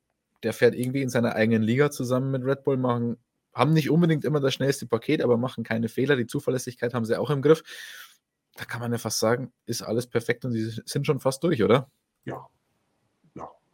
[0.43, 3.17] der fährt irgendwie in seiner eigenen Liga zusammen mit Red Bull, machen,
[3.53, 6.15] haben nicht unbedingt immer das schnellste Paket, aber machen keine Fehler.
[6.15, 7.63] Die Zuverlässigkeit haben sie auch im Griff
[8.55, 11.63] da kann man ja fast sagen, ist alles perfekt und sie sind schon fast durch,
[11.63, 11.89] oder?
[12.25, 12.47] Ja.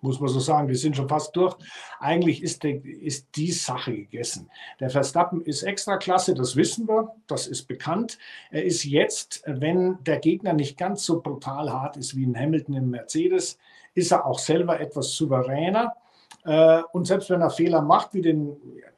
[0.01, 1.55] Muss man so sagen, wir sind schon fast durch.
[1.99, 4.49] Eigentlich ist, die, ist die Sache gegessen.
[4.79, 8.17] Der Verstappen ist extra klasse, das wissen wir, das ist bekannt.
[8.49, 12.75] Er ist jetzt, wenn der Gegner nicht ganz so brutal hart ist wie ein Hamilton
[12.75, 13.57] im Mercedes,
[13.93, 15.93] ist er auch selber etwas souveräner.
[16.45, 18.55] Äh, und selbst wenn er Fehler macht, wie den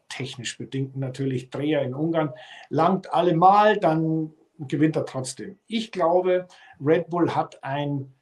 [0.09, 2.33] technisch bedingt natürlich Dreher in Ungarn,
[2.69, 4.33] langt allemal, dann
[4.67, 5.57] gewinnt er trotzdem.
[5.67, 6.47] Ich glaube,
[6.79, 8.13] Red Bull hat ein,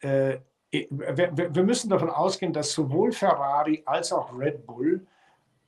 [0.00, 0.38] äh,
[0.72, 5.06] wir, müssen davon ausgehen, dass sowohl Ferrari als auch Red Bull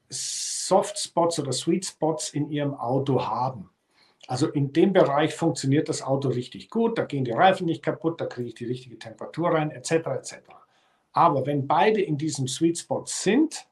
[0.08, 3.70] Softspots oder Sweet Spots in ihrem Auto haben.
[4.26, 8.20] Also in dem Bereich funktioniert das Auto richtig gut, da gehen die Reifen nicht kaputt,
[8.20, 9.92] da kriege ich die richtige Temperatur rein, etc.
[9.92, 10.36] etc.
[11.12, 13.66] Aber wenn beide in diesem Sweet Spot sind,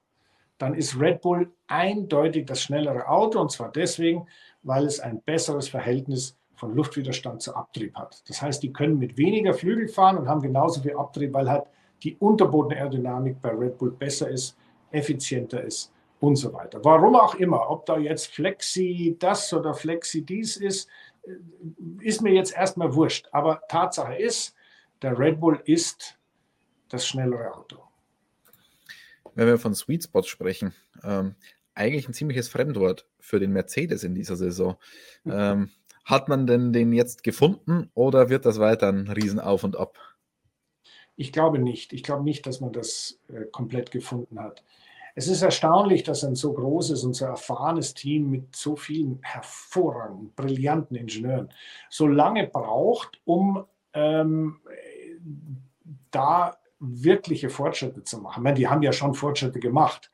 [0.58, 4.26] dann ist Red Bull eindeutig das schnellere Auto und zwar deswegen,
[4.62, 8.22] weil es ein besseres Verhältnis von Luftwiderstand zu Abtrieb hat.
[8.28, 11.64] Das heißt, die können mit weniger Flügel fahren und haben genauso viel Abtrieb, weil halt
[12.04, 14.56] die Unterbodenaerodynamik bei Red Bull besser ist,
[14.92, 16.78] effizienter ist und so weiter.
[16.84, 20.88] Warum auch immer, ob da jetzt Flexi das oder Flexi dies ist,
[21.24, 21.32] äh,
[22.02, 23.28] ist mir jetzt erstmal wurscht.
[23.32, 24.54] Aber Tatsache ist,
[25.02, 26.16] der Red Bull ist
[26.90, 27.78] das schnellere Auto.
[29.34, 31.34] Wenn wir von Sweet Spots sprechen, ähm,
[31.74, 34.76] eigentlich ein ziemliches Fremdwort für den Mercedes in dieser Saison.
[35.24, 35.70] Ähm,
[36.04, 39.98] hat man denn den jetzt gefunden oder wird das weiter ein Riesenauf und Ab?
[41.16, 41.92] Ich glaube nicht.
[41.92, 44.64] Ich glaube nicht, dass man das äh, komplett gefunden hat.
[45.14, 50.32] Es ist erstaunlich, dass ein so großes und so erfahrenes Team mit so vielen hervorragenden,
[50.34, 51.52] brillanten Ingenieuren
[51.90, 54.60] so lange braucht, um ähm,
[56.10, 58.42] da wirkliche Fortschritte zu machen.
[58.42, 60.10] Meine, die haben ja schon Fortschritte gemacht.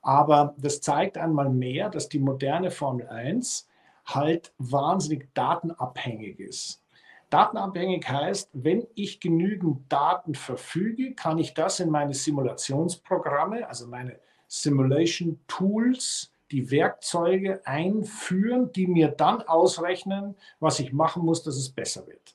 [0.00, 3.68] Aber das zeigt einmal mehr, dass die moderne Formel 1
[4.14, 6.82] halt wahnsinnig datenabhängig ist.
[7.30, 14.18] Datenabhängig heißt, wenn ich genügend Daten verfüge, kann ich das in meine Simulationsprogramme, also meine
[14.46, 21.68] Simulation Tools, die Werkzeuge einführen, die mir dann ausrechnen, was ich machen muss, dass es
[21.68, 22.34] besser wird.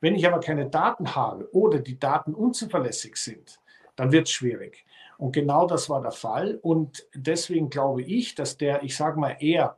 [0.00, 3.60] Wenn ich aber keine Daten habe oder die Daten unzuverlässig sind,
[3.94, 4.86] dann wird es schwierig.
[5.18, 6.58] Und genau das war der Fall.
[6.62, 9.76] Und deswegen glaube ich, dass der, ich sage mal eher,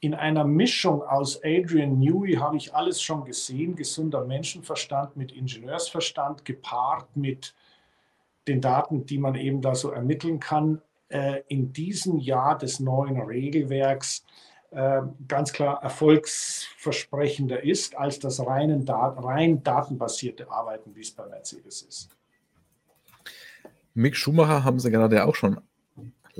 [0.00, 6.44] in einer Mischung aus Adrian Newey habe ich alles schon gesehen, gesunder Menschenverstand mit Ingenieursverstand
[6.46, 7.54] gepaart mit
[8.48, 13.20] den Daten, die man eben da so ermitteln kann, äh, in diesem Jahr des neuen
[13.20, 14.24] Regelwerks
[14.70, 21.82] äh, ganz klar erfolgsversprechender ist als das rein, rein datenbasierte Arbeiten, wie es bei Mercedes
[21.82, 22.16] ist.
[23.92, 25.60] Mick Schumacher haben Sie gerade auch schon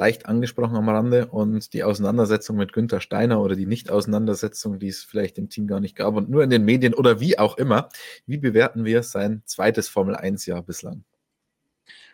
[0.01, 5.05] leicht angesprochen am Rande und die Auseinandersetzung mit Günther Steiner oder die Nicht-Auseinandersetzung, die es
[5.05, 7.91] vielleicht im Team gar nicht gab und nur in den Medien oder wie auch immer.
[8.25, 11.05] Wie bewerten wir sein zweites Formel-1-Jahr bislang?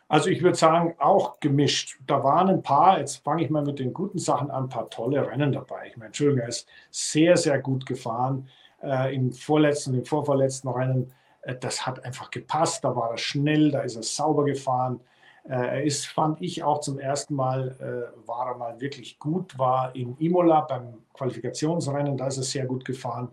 [0.08, 1.98] Also ich würde sagen, auch gemischt.
[2.08, 4.90] Da waren ein paar, jetzt fange ich mal mit den guten Sachen an, ein paar
[4.90, 5.86] tolle Rennen dabei.
[5.86, 8.48] Ich meine, Entschuldigung, er ist sehr, sehr gut gefahren.
[8.82, 11.12] Äh, Im vorletzten, im vorvorletzten Rennen,
[11.42, 12.82] äh, das hat einfach gepasst.
[12.82, 15.00] Da war er schnell, da ist er sauber gefahren.
[15.48, 19.58] Äh, er ist, fand ich, auch zum ersten Mal, äh, war er mal wirklich gut,
[19.58, 23.28] war in Imola beim Qualifikationsrennen, da ist er sehr gut gefahren.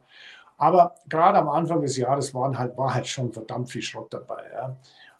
[0.58, 4.44] Aber gerade am Anfang des Jahres waren halt, war halt schon verdammt viel Schrott dabei.
[4.54, 4.78] Ja.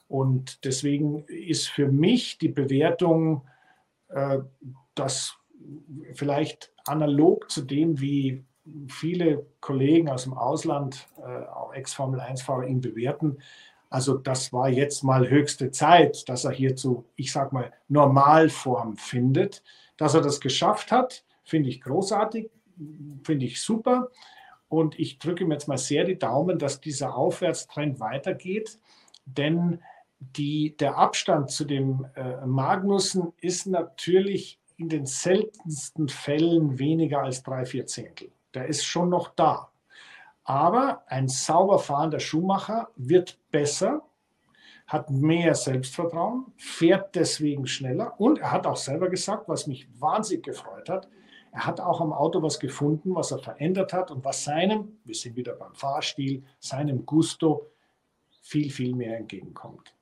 [0.08, 3.42] Und deswegen ist für mich die Bewertung,
[4.10, 4.40] äh,
[4.96, 5.36] dass
[6.14, 8.46] vielleicht analog zu dem, wie
[8.88, 13.38] viele Kollegen aus dem Ausland, äh, auch Ex-Formel-1-Fahrer ihn bewerten,
[13.94, 18.98] also das war jetzt mal höchste Zeit, dass er hier zu, ich sag mal, Normalform
[18.98, 19.62] findet.
[19.98, 22.50] Dass er das geschafft hat, finde ich großartig,
[23.24, 24.10] finde ich super.
[24.68, 28.80] Und ich drücke mir jetzt mal sehr die Daumen, dass dieser Aufwärtstrend weitergeht,
[29.26, 29.80] denn
[30.18, 37.44] die, der Abstand zu dem äh, Magnussen ist natürlich in den seltensten Fällen weniger als
[37.44, 38.32] drei, vier Zehntel.
[38.56, 39.70] Der ist schon noch da.
[40.44, 44.04] Aber ein sauber fahrender Schuhmacher wird besser,
[44.88, 50.44] hat mehr Selbstvertrauen, fährt deswegen schneller und er hat auch selber gesagt, was mich wahnsinnig
[50.44, 51.08] gefreut hat,
[51.54, 55.14] er hat auch am Auto was gefunden, was er verändert hat und was seinem, wir
[55.14, 57.68] sind wieder beim Fahrstil, seinem Gusto
[58.42, 59.94] viel, viel mehr entgegenkommt.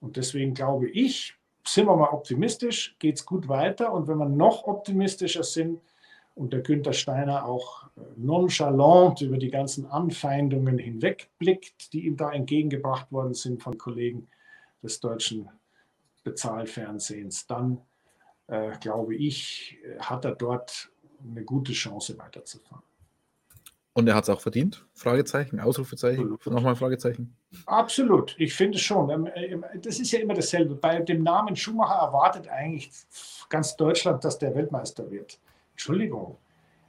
[0.00, 3.92] Und deswegen glaube ich, sind wir mal optimistisch, geht es gut weiter.
[3.92, 5.80] Und wenn wir noch optimistischer sind
[6.36, 12.30] und der Günther Steiner auch äh, nonchalant über die ganzen Anfeindungen hinwegblickt, die ihm da
[12.30, 14.28] entgegengebracht worden sind von Kollegen
[14.82, 15.48] des deutschen
[16.22, 17.80] Bezahlfernsehens, dann
[18.46, 20.90] äh, glaube ich, hat er dort
[21.24, 22.82] eine gute Chance weiterzufahren.
[23.96, 24.84] Und er hat es auch verdient?
[24.92, 27.34] Fragezeichen, Ausrufezeichen, nochmal Fragezeichen.
[27.64, 29.08] Absolut, ich finde schon.
[29.08, 30.74] Ähm, ähm, das ist ja immer dasselbe.
[30.74, 32.90] Bei dem Namen Schumacher erwartet eigentlich
[33.48, 35.40] ganz Deutschland, dass der Weltmeister wird.
[35.76, 36.38] Entschuldigung.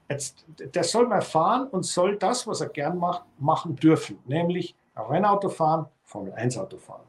[0.09, 4.75] Jetzt, der soll mal fahren und soll das, was er gern macht, machen dürfen, nämlich
[4.95, 7.03] Rennauto fahren, Formel 1 Auto fahren.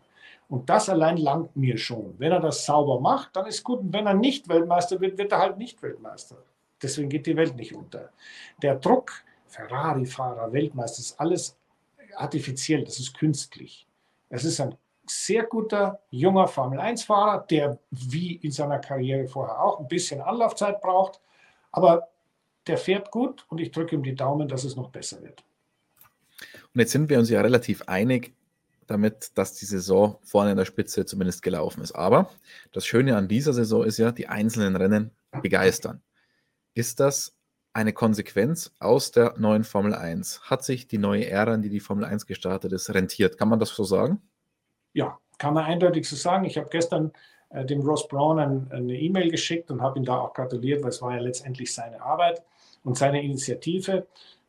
[0.49, 2.15] Und das allein langt mir schon.
[2.19, 3.81] Wenn er das sauber macht, dann ist gut.
[3.81, 6.37] Und wenn er nicht Weltmeister wird, wird er halt nicht Weltmeister.
[6.83, 8.11] Deswegen geht die Welt nicht unter.
[8.61, 9.13] Der Druck,
[9.47, 11.57] Ferrari-Fahrer, Weltmeister, ist alles
[12.17, 13.87] artifiziell, das ist künstlich.
[14.31, 14.75] Es ist ein
[15.07, 21.21] sehr guter, junger Formel-1-Fahrer, der wie in seiner Karriere vorher auch ein bisschen Anlaufzeit braucht.
[21.71, 22.09] Aber
[22.67, 25.43] der fährt gut und ich drücke ihm die Daumen, dass es noch besser wird.
[26.75, 28.35] Und jetzt sind wir uns ja relativ einig
[28.87, 31.93] damit, dass die Saison vorne in der Spitze zumindest gelaufen ist.
[31.93, 32.31] Aber
[32.73, 35.11] das Schöne an dieser Saison ist ja, die einzelnen Rennen
[35.43, 36.01] begeistern.
[36.75, 37.37] Ist das
[37.73, 40.51] eine Konsequenz aus der neuen Formel 1?
[40.51, 43.39] Hat sich die neue Ära, in die die Formel 1 gestartet ist, rentiert?
[43.39, 44.23] Kann man das so sagen?
[44.95, 46.45] Ja, kann man eindeutig so sagen.
[46.45, 47.13] Ich habe gestern
[47.51, 50.91] äh, dem Ross Brown ein, eine E-Mail geschickt und habe ihm da auch gratuliert, weil
[50.91, 52.43] es war ja letztendlich seine Arbeit
[52.85, 54.07] und seine Initiative.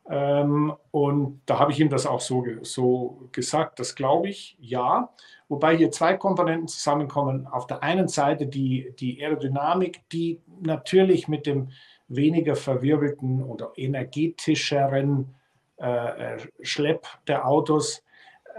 [0.10, 5.10] Ähm, und da habe ich ihm das auch so, so gesagt, das glaube ich, ja.
[5.48, 7.48] Wobei hier zwei Komponenten zusammenkommen.
[7.48, 11.70] Auf der einen Seite die, die Aerodynamik, die natürlich mit dem
[12.08, 15.36] weniger verwirbelten oder energetischeren
[15.78, 18.04] äh, äh Schlepp der Autos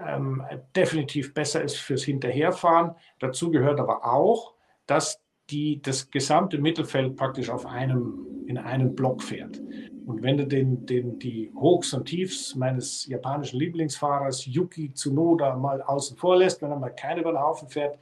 [0.06, 0.42] ähm,
[0.74, 2.94] definitiv besser ist fürs Hinterherfahren.
[3.18, 4.54] Dazu gehört aber auch,
[4.86, 5.20] dass
[5.50, 9.60] die, das gesamte Mittelfeld praktisch auf einem, in einem Block fährt.
[10.06, 15.82] Und wenn du den, den, die Hochs und Tiefs meines japanischen Lieblingsfahrers Yuki Tsunoda mal
[15.82, 17.98] außen vor lässt, wenn er mal keine über den Haufen fährt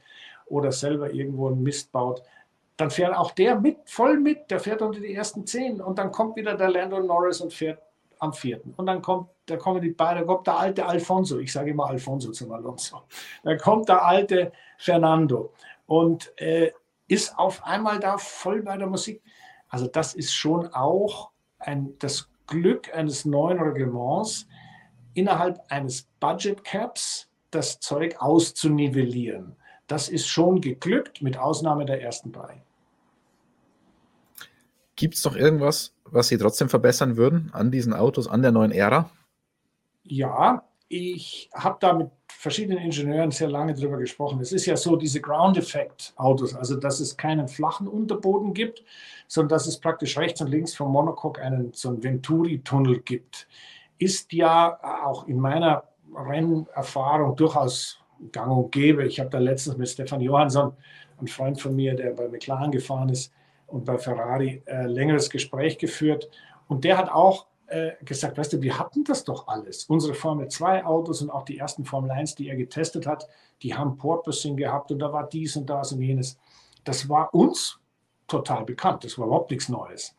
[0.47, 2.23] oder selber irgendwo einen Mist baut,
[2.77, 6.11] dann fährt auch der mit, voll mit, der fährt unter die ersten zehn und dann
[6.11, 7.81] kommt wieder der Lando Norris und fährt
[8.19, 8.73] am vierten.
[8.77, 11.87] Und dann kommt, da kommen die beiden, da kommt der alte Alfonso, ich sage immer
[11.87, 13.01] Alfonso zum Alonso,
[13.43, 15.53] da kommt der alte Fernando
[15.87, 16.71] und äh,
[17.07, 19.21] ist auf einmal da voll bei der Musik.
[19.69, 24.47] Also das ist schon auch ein, das Glück eines neuen Reglements,
[25.13, 29.55] innerhalb eines Budget Caps das Zeug auszunivellieren.
[29.87, 32.61] Das ist schon geglückt, mit Ausnahme der ersten drei.
[34.99, 38.73] Gibt es noch irgendwas, was Sie trotzdem verbessern würden an diesen Autos, an der neuen
[38.73, 39.09] Ära?
[40.03, 44.41] Ja, ich habe da mit verschiedenen Ingenieuren sehr lange darüber gesprochen.
[44.41, 48.83] Es ist ja so, diese Ground-Effekt-Autos, also dass es keinen flachen Unterboden gibt,
[49.25, 53.47] sondern dass es praktisch rechts und links vom Monocoque einen so einen Venturi-Tunnel gibt,
[53.99, 58.01] ist ja auch in meiner Rennerfahrung durchaus
[58.33, 59.05] gang und gäbe.
[59.05, 60.73] Ich habe da letztens mit Stefan Johansson,
[61.21, 63.31] ein Freund von mir, der bei McLaren gefahren ist
[63.69, 66.29] und bei Ferrari, äh, längeres Gespräch geführt.
[66.67, 69.85] Und der hat auch äh, gesagt, weißt du, wir hatten das doch alles.
[69.85, 73.27] Unsere Formel 2 Autos und auch die ersten Formel 1, die er getestet hat,
[73.61, 76.37] die haben Porpoising gehabt und da war dies und das und jenes.
[76.83, 77.79] Das war uns
[78.27, 79.03] total bekannt.
[79.03, 80.15] Das war überhaupt nichts Neues.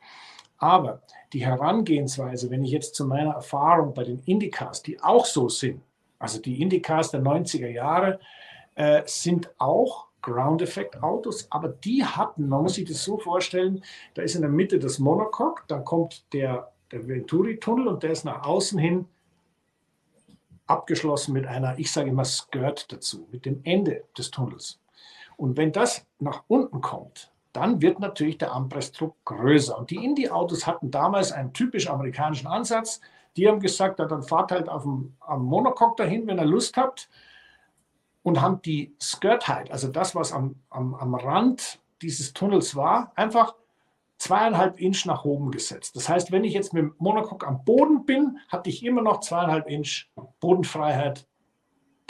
[0.59, 5.49] Aber die Herangehensweise, wenn ich jetzt zu meiner Erfahrung bei den Indicars, die auch so
[5.49, 5.83] sind,
[6.19, 8.21] also die Indicars der 90er Jahre,
[8.75, 13.83] äh, sind auch Ground-Effekt-Autos, aber die hatten, man muss sich das so vorstellen,
[14.15, 18.25] da ist in der Mitte das Monocoque, dann kommt der der Venturi-Tunnel und der ist
[18.25, 19.07] nach außen hin
[20.67, 24.81] abgeschlossen mit einer, ich sage immer Skirt dazu, mit dem Ende des Tunnels.
[25.37, 29.77] Und wenn das nach unten kommt, dann wird natürlich der Anpressdruck größer.
[29.77, 33.01] Und die Indie-Autos hatten damals einen typisch amerikanischen Ansatz.
[33.37, 36.77] Die haben gesagt, ja, dann fahrt halt auf dem, am Monocoque dahin, wenn ihr Lust
[36.77, 37.09] habt.
[38.23, 43.13] Und haben die Skirt Height, also das, was am, am, am Rand dieses Tunnels war,
[43.15, 43.55] einfach
[44.19, 45.97] zweieinhalb Inch nach oben gesetzt.
[45.97, 49.21] Das heißt, wenn ich jetzt mit dem Monocoque am Boden bin, hatte ich immer noch
[49.21, 50.09] zweieinhalb Inch
[50.41, 51.27] Bodenfreiheit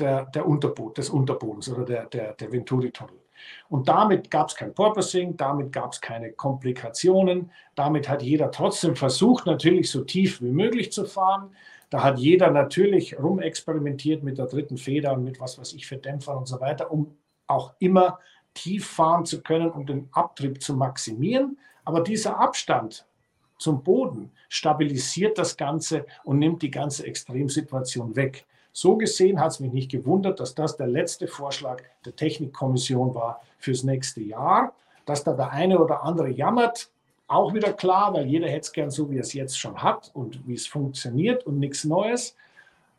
[0.01, 3.21] der, der Unterboden, des Unterbodens oder der, der, der Venturi-Tunnel.
[3.69, 8.97] Und damit gab es kein Porpoising, damit gab es keine Komplikationen, damit hat jeder trotzdem
[8.97, 11.55] versucht, natürlich so tief wie möglich zu fahren.
[11.91, 15.97] Da hat jeder natürlich rumexperimentiert mit der dritten Feder und mit was weiß ich für
[15.97, 17.17] Dämpfern und so weiter, um
[17.49, 18.21] auch immer
[18.55, 21.59] tief fahren zu können, um den Abtrieb zu maximieren.
[21.85, 23.07] Aber dieser Abstand
[23.59, 28.47] zum Boden stabilisiert das Ganze und nimmt die ganze Extremsituation weg.
[28.73, 33.43] So gesehen hat es mich nicht gewundert, dass das der letzte Vorschlag der Technikkommission war
[33.59, 34.75] fürs nächste Jahr.
[35.07, 36.91] Dass da der eine oder andere jammert,
[37.31, 40.11] auch wieder klar, weil jeder hätte es gern so, wie er es jetzt schon hat
[40.15, 42.35] und wie es funktioniert und nichts Neues.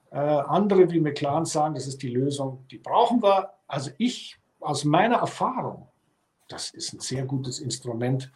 [0.10, 3.52] Äh, andere wie McLaren sagen, das ist die Lösung, die brauchen wir.
[3.68, 5.88] Also ich aus meiner Erfahrung,
[6.48, 8.32] das ist ein sehr gutes Instrument,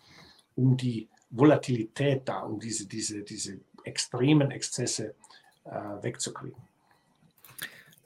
[0.56, 5.16] um die Volatilität da, um diese, diese, diese extremen Exzesse
[5.64, 5.70] äh,
[6.02, 6.62] wegzukriegen.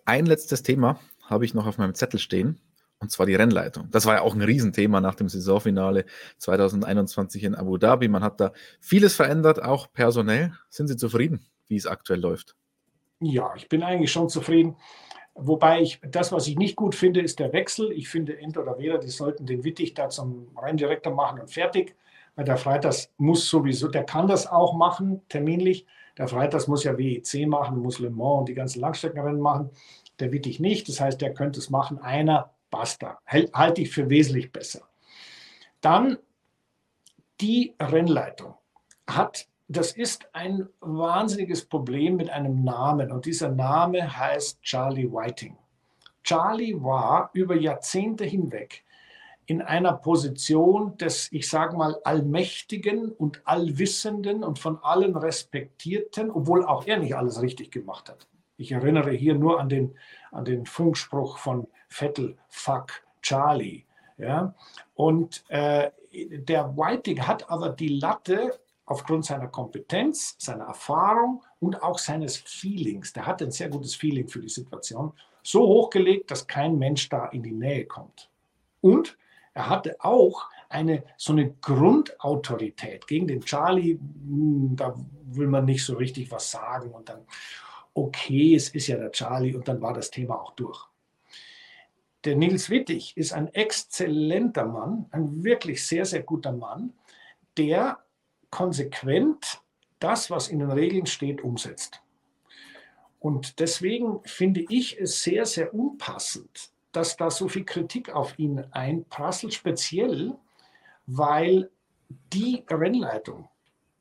[0.06, 2.60] Ein letztes Thema habe ich noch auf meinem Zettel stehen,
[3.00, 3.88] und zwar die Rennleitung.
[3.92, 6.06] Das war ja auch ein Riesenthema nach dem Saisonfinale
[6.38, 8.08] 2021 in Abu Dhabi.
[8.10, 10.54] Man hat da vieles verändert, auch personell.
[10.70, 12.56] Sind Sie zufrieden, wie es aktuell läuft?
[13.22, 14.76] Ja, ich bin eigentlich schon zufrieden.
[15.34, 17.92] Wobei ich, das, was ich nicht gut finde, ist der Wechsel.
[17.94, 21.96] Ich finde, Ent oder Weder, die sollten den Wittig da zum Renndirektor machen und fertig.
[22.36, 25.86] Weil der Freitags muss sowieso, der kann das auch machen, terminlich.
[26.18, 29.70] Der Freitags muss ja WEC machen, muss Le Mans und die ganzen Langstreckenrennen machen.
[30.20, 30.90] Der Wittig nicht.
[30.90, 32.00] Das heißt, der könnte es machen.
[32.00, 33.20] Einer, basta.
[33.28, 34.88] Halte ich für wesentlich besser.
[35.82, 36.18] Dann
[37.40, 38.56] die Rennleitung
[39.08, 45.56] hat das ist ein wahnsinniges Problem mit einem Namen und dieser Name heißt Charlie Whiting.
[46.24, 48.84] Charlie war über Jahrzehnte hinweg
[49.46, 56.66] in einer Position des, ich sage mal, allmächtigen und allwissenden und von allen respektierten, obwohl
[56.66, 58.28] auch er nicht alles richtig gemacht hat.
[58.60, 59.96] Ich erinnere hier nur an den,
[60.32, 62.92] an den Funkspruch von Vettel, fuck
[63.22, 63.86] Charlie.
[64.18, 64.54] Ja?
[64.96, 72.00] Und äh, der Whiting hat aber die Latte aufgrund seiner Kompetenz, seiner Erfahrung und auch
[72.00, 76.78] seines Feelings, der hat ein sehr gutes Feeling für die Situation, so hochgelegt, dass kein
[76.78, 78.30] Mensch da in die Nähe kommt.
[78.82, 79.18] Und
[79.54, 84.96] er hatte auch eine so eine Grundautorität gegen den Charlie, hm, da
[85.32, 87.22] will man nicht so richtig was sagen und dann
[87.94, 90.88] okay, es ist ja der Charlie und dann war das Thema auch durch.
[92.26, 96.94] Der Nils Wittig ist ein exzellenter Mann, ein wirklich sehr, sehr guter Mann,
[97.58, 98.00] der
[98.50, 99.62] konsequent
[100.00, 102.02] das, was in den Regeln steht, umsetzt.
[103.20, 108.60] Und deswegen finde ich es sehr, sehr unpassend, dass da so viel Kritik auf ihn
[108.72, 110.36] einprasselt, speziell
[111.06, 111.70] weil
[112.34, 113.50] die Rennleitung,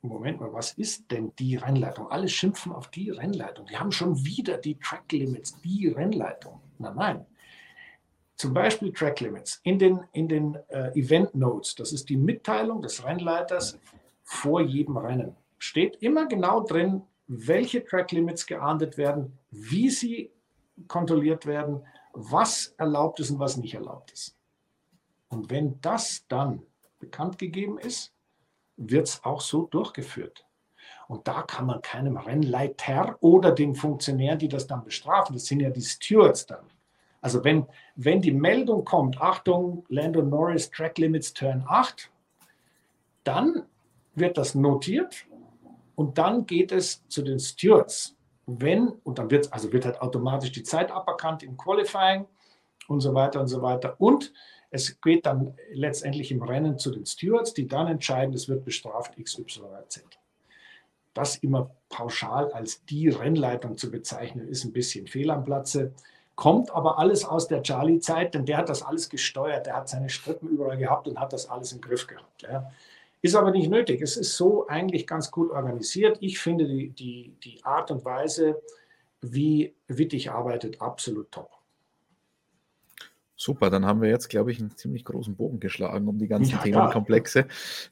[0.02, 2.10] Moment mal, was ist denn die Rennleitung?
[2.10, 3.66] Alle schimpfen auf die Rennleitung.
[3.66, 6.60] Die haben schon wieder die Track Limits, die Rennleitung.
[6.78, 7.26] Nein, nein.
[8.36, 11.74] Zum Beispiel Track Limits in den, in den äh, Event Notes.
[11.74, 13.78] Das ist die Mitteilung des Rennleiters
[14.22, 15.34] vor jedem Rennen.
[15.58, 20.30] Steht immer genau drin, welche Track Limits geahndet werden, wie sie
[20.86, 24.36] kontrolliert werden, was erlaubt ist und was nicht erlaubt ist.
[25.28, 26.62] Und wenn das dann
[27.00, 28.12] bekannt gegeben ist,
[28.78, 30.46] wird es auch so durchgeführt.
[31.08, 35.60] Und da kann man keinem Rennleiter oder den Funktionären, die das dann bestrafen, das sind
[35.60, 36.64] ja die Stewards dann.
[37.20, 37.66] Also wenn,
[37.96, 42.10] wenn die Meldung kommt, Achtung, Lando Norris Track Limits Turn 8,
[43.24, 43.64] dann
[44.14, 45.26] wird das notiert
[45.96, 48.14] und dann geht es zu den Stewards.
[48.46, 52.26] Wenn, und dann wird, also wird halt automatisch die Zeit aberkannt im Qualifying
[52.86, 53.96] und so weiter und so weiter.
[53.98, 54.32] Und
[54.70, 59.16] es geht dann letztendlich im Rennen zu den Stewards, die dann entscheiden, es wird bestraft
[59.16, 60.04] XYZ.
[61.14, 65.92] Das immer pauschal als die Rennleitung zu bezeichnen, ist ein bisschen fehl am Platze.
[66.36, 69.66] Kommt aber alles aus der Charlie-Zeit, denn der hat das alles gesteuert.
[69.66, 72.42] Der hat seine Strippen überall gehabt und hat das alles im Griff gehabt.
[72.42, 72.70] Ja.
[73.20, 74.00] Ist aber nicht nötig.
[74.00, 76.18] Es ist so eigentlich ganz gut organisiert.
[76.20, 78.62] Ich finde die, die, die Art und Weise,
[79.20, 81.57] wie Wittig arbeitet, absolut top.
[83.40, 86.54] Super, dann haben wir jetzt, glaube ich, einen ziemlich großen Bogen geschlagen um die ganzen
[86.54, 87.46] ja, Themenkomplexe ja.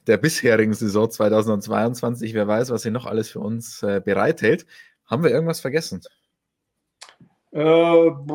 [0.09, 2.35] der bisherigen Saison 2022.
[2.35, 4.67] Wer weiß, was sie noch alles für uns äh, bereithält.
[5.05, 6.01] Haben wir irgendwas vergessen?
[7.53, 8.27] Äh, ja,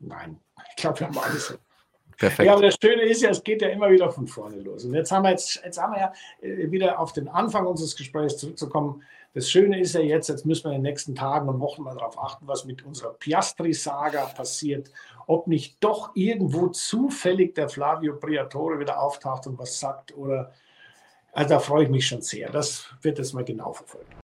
[0.00, 0.38] nein.
[0.68, 1.58] Ich glaube, wir haben alles
[2.18, 2.46] Perfekt.
[2.46, 4.84] Ja, aber das Schöne ist ja, es geht ja immer wieder von vorne los.
[4.84, 6.12] Und jetzt haben wir, jetzt, jetzt haben wir ja
[6.42, 9.04] äh, wieder auf den Anfang unseres Gesprächs zurückzukommen.
[9.34, 11.94] Das Schöne ist ja jetzt, jetzt müssen wir in den nächsten Tagen und Wochen mal
[11.94, 14.90] darauf achten, was mit unserer Piastri-Saga passiert.
[15.26, 20.16] Ob nicht doch irgendwo zufällig der Flavio Briatore wieder auftaucht und was sagt.
[20.16, 20.52] Oder,
[21.32, 22.50] also da freue ich mich schon sehr.
[22.50, 24.08] Das wird jetzt mal genau verfolgt.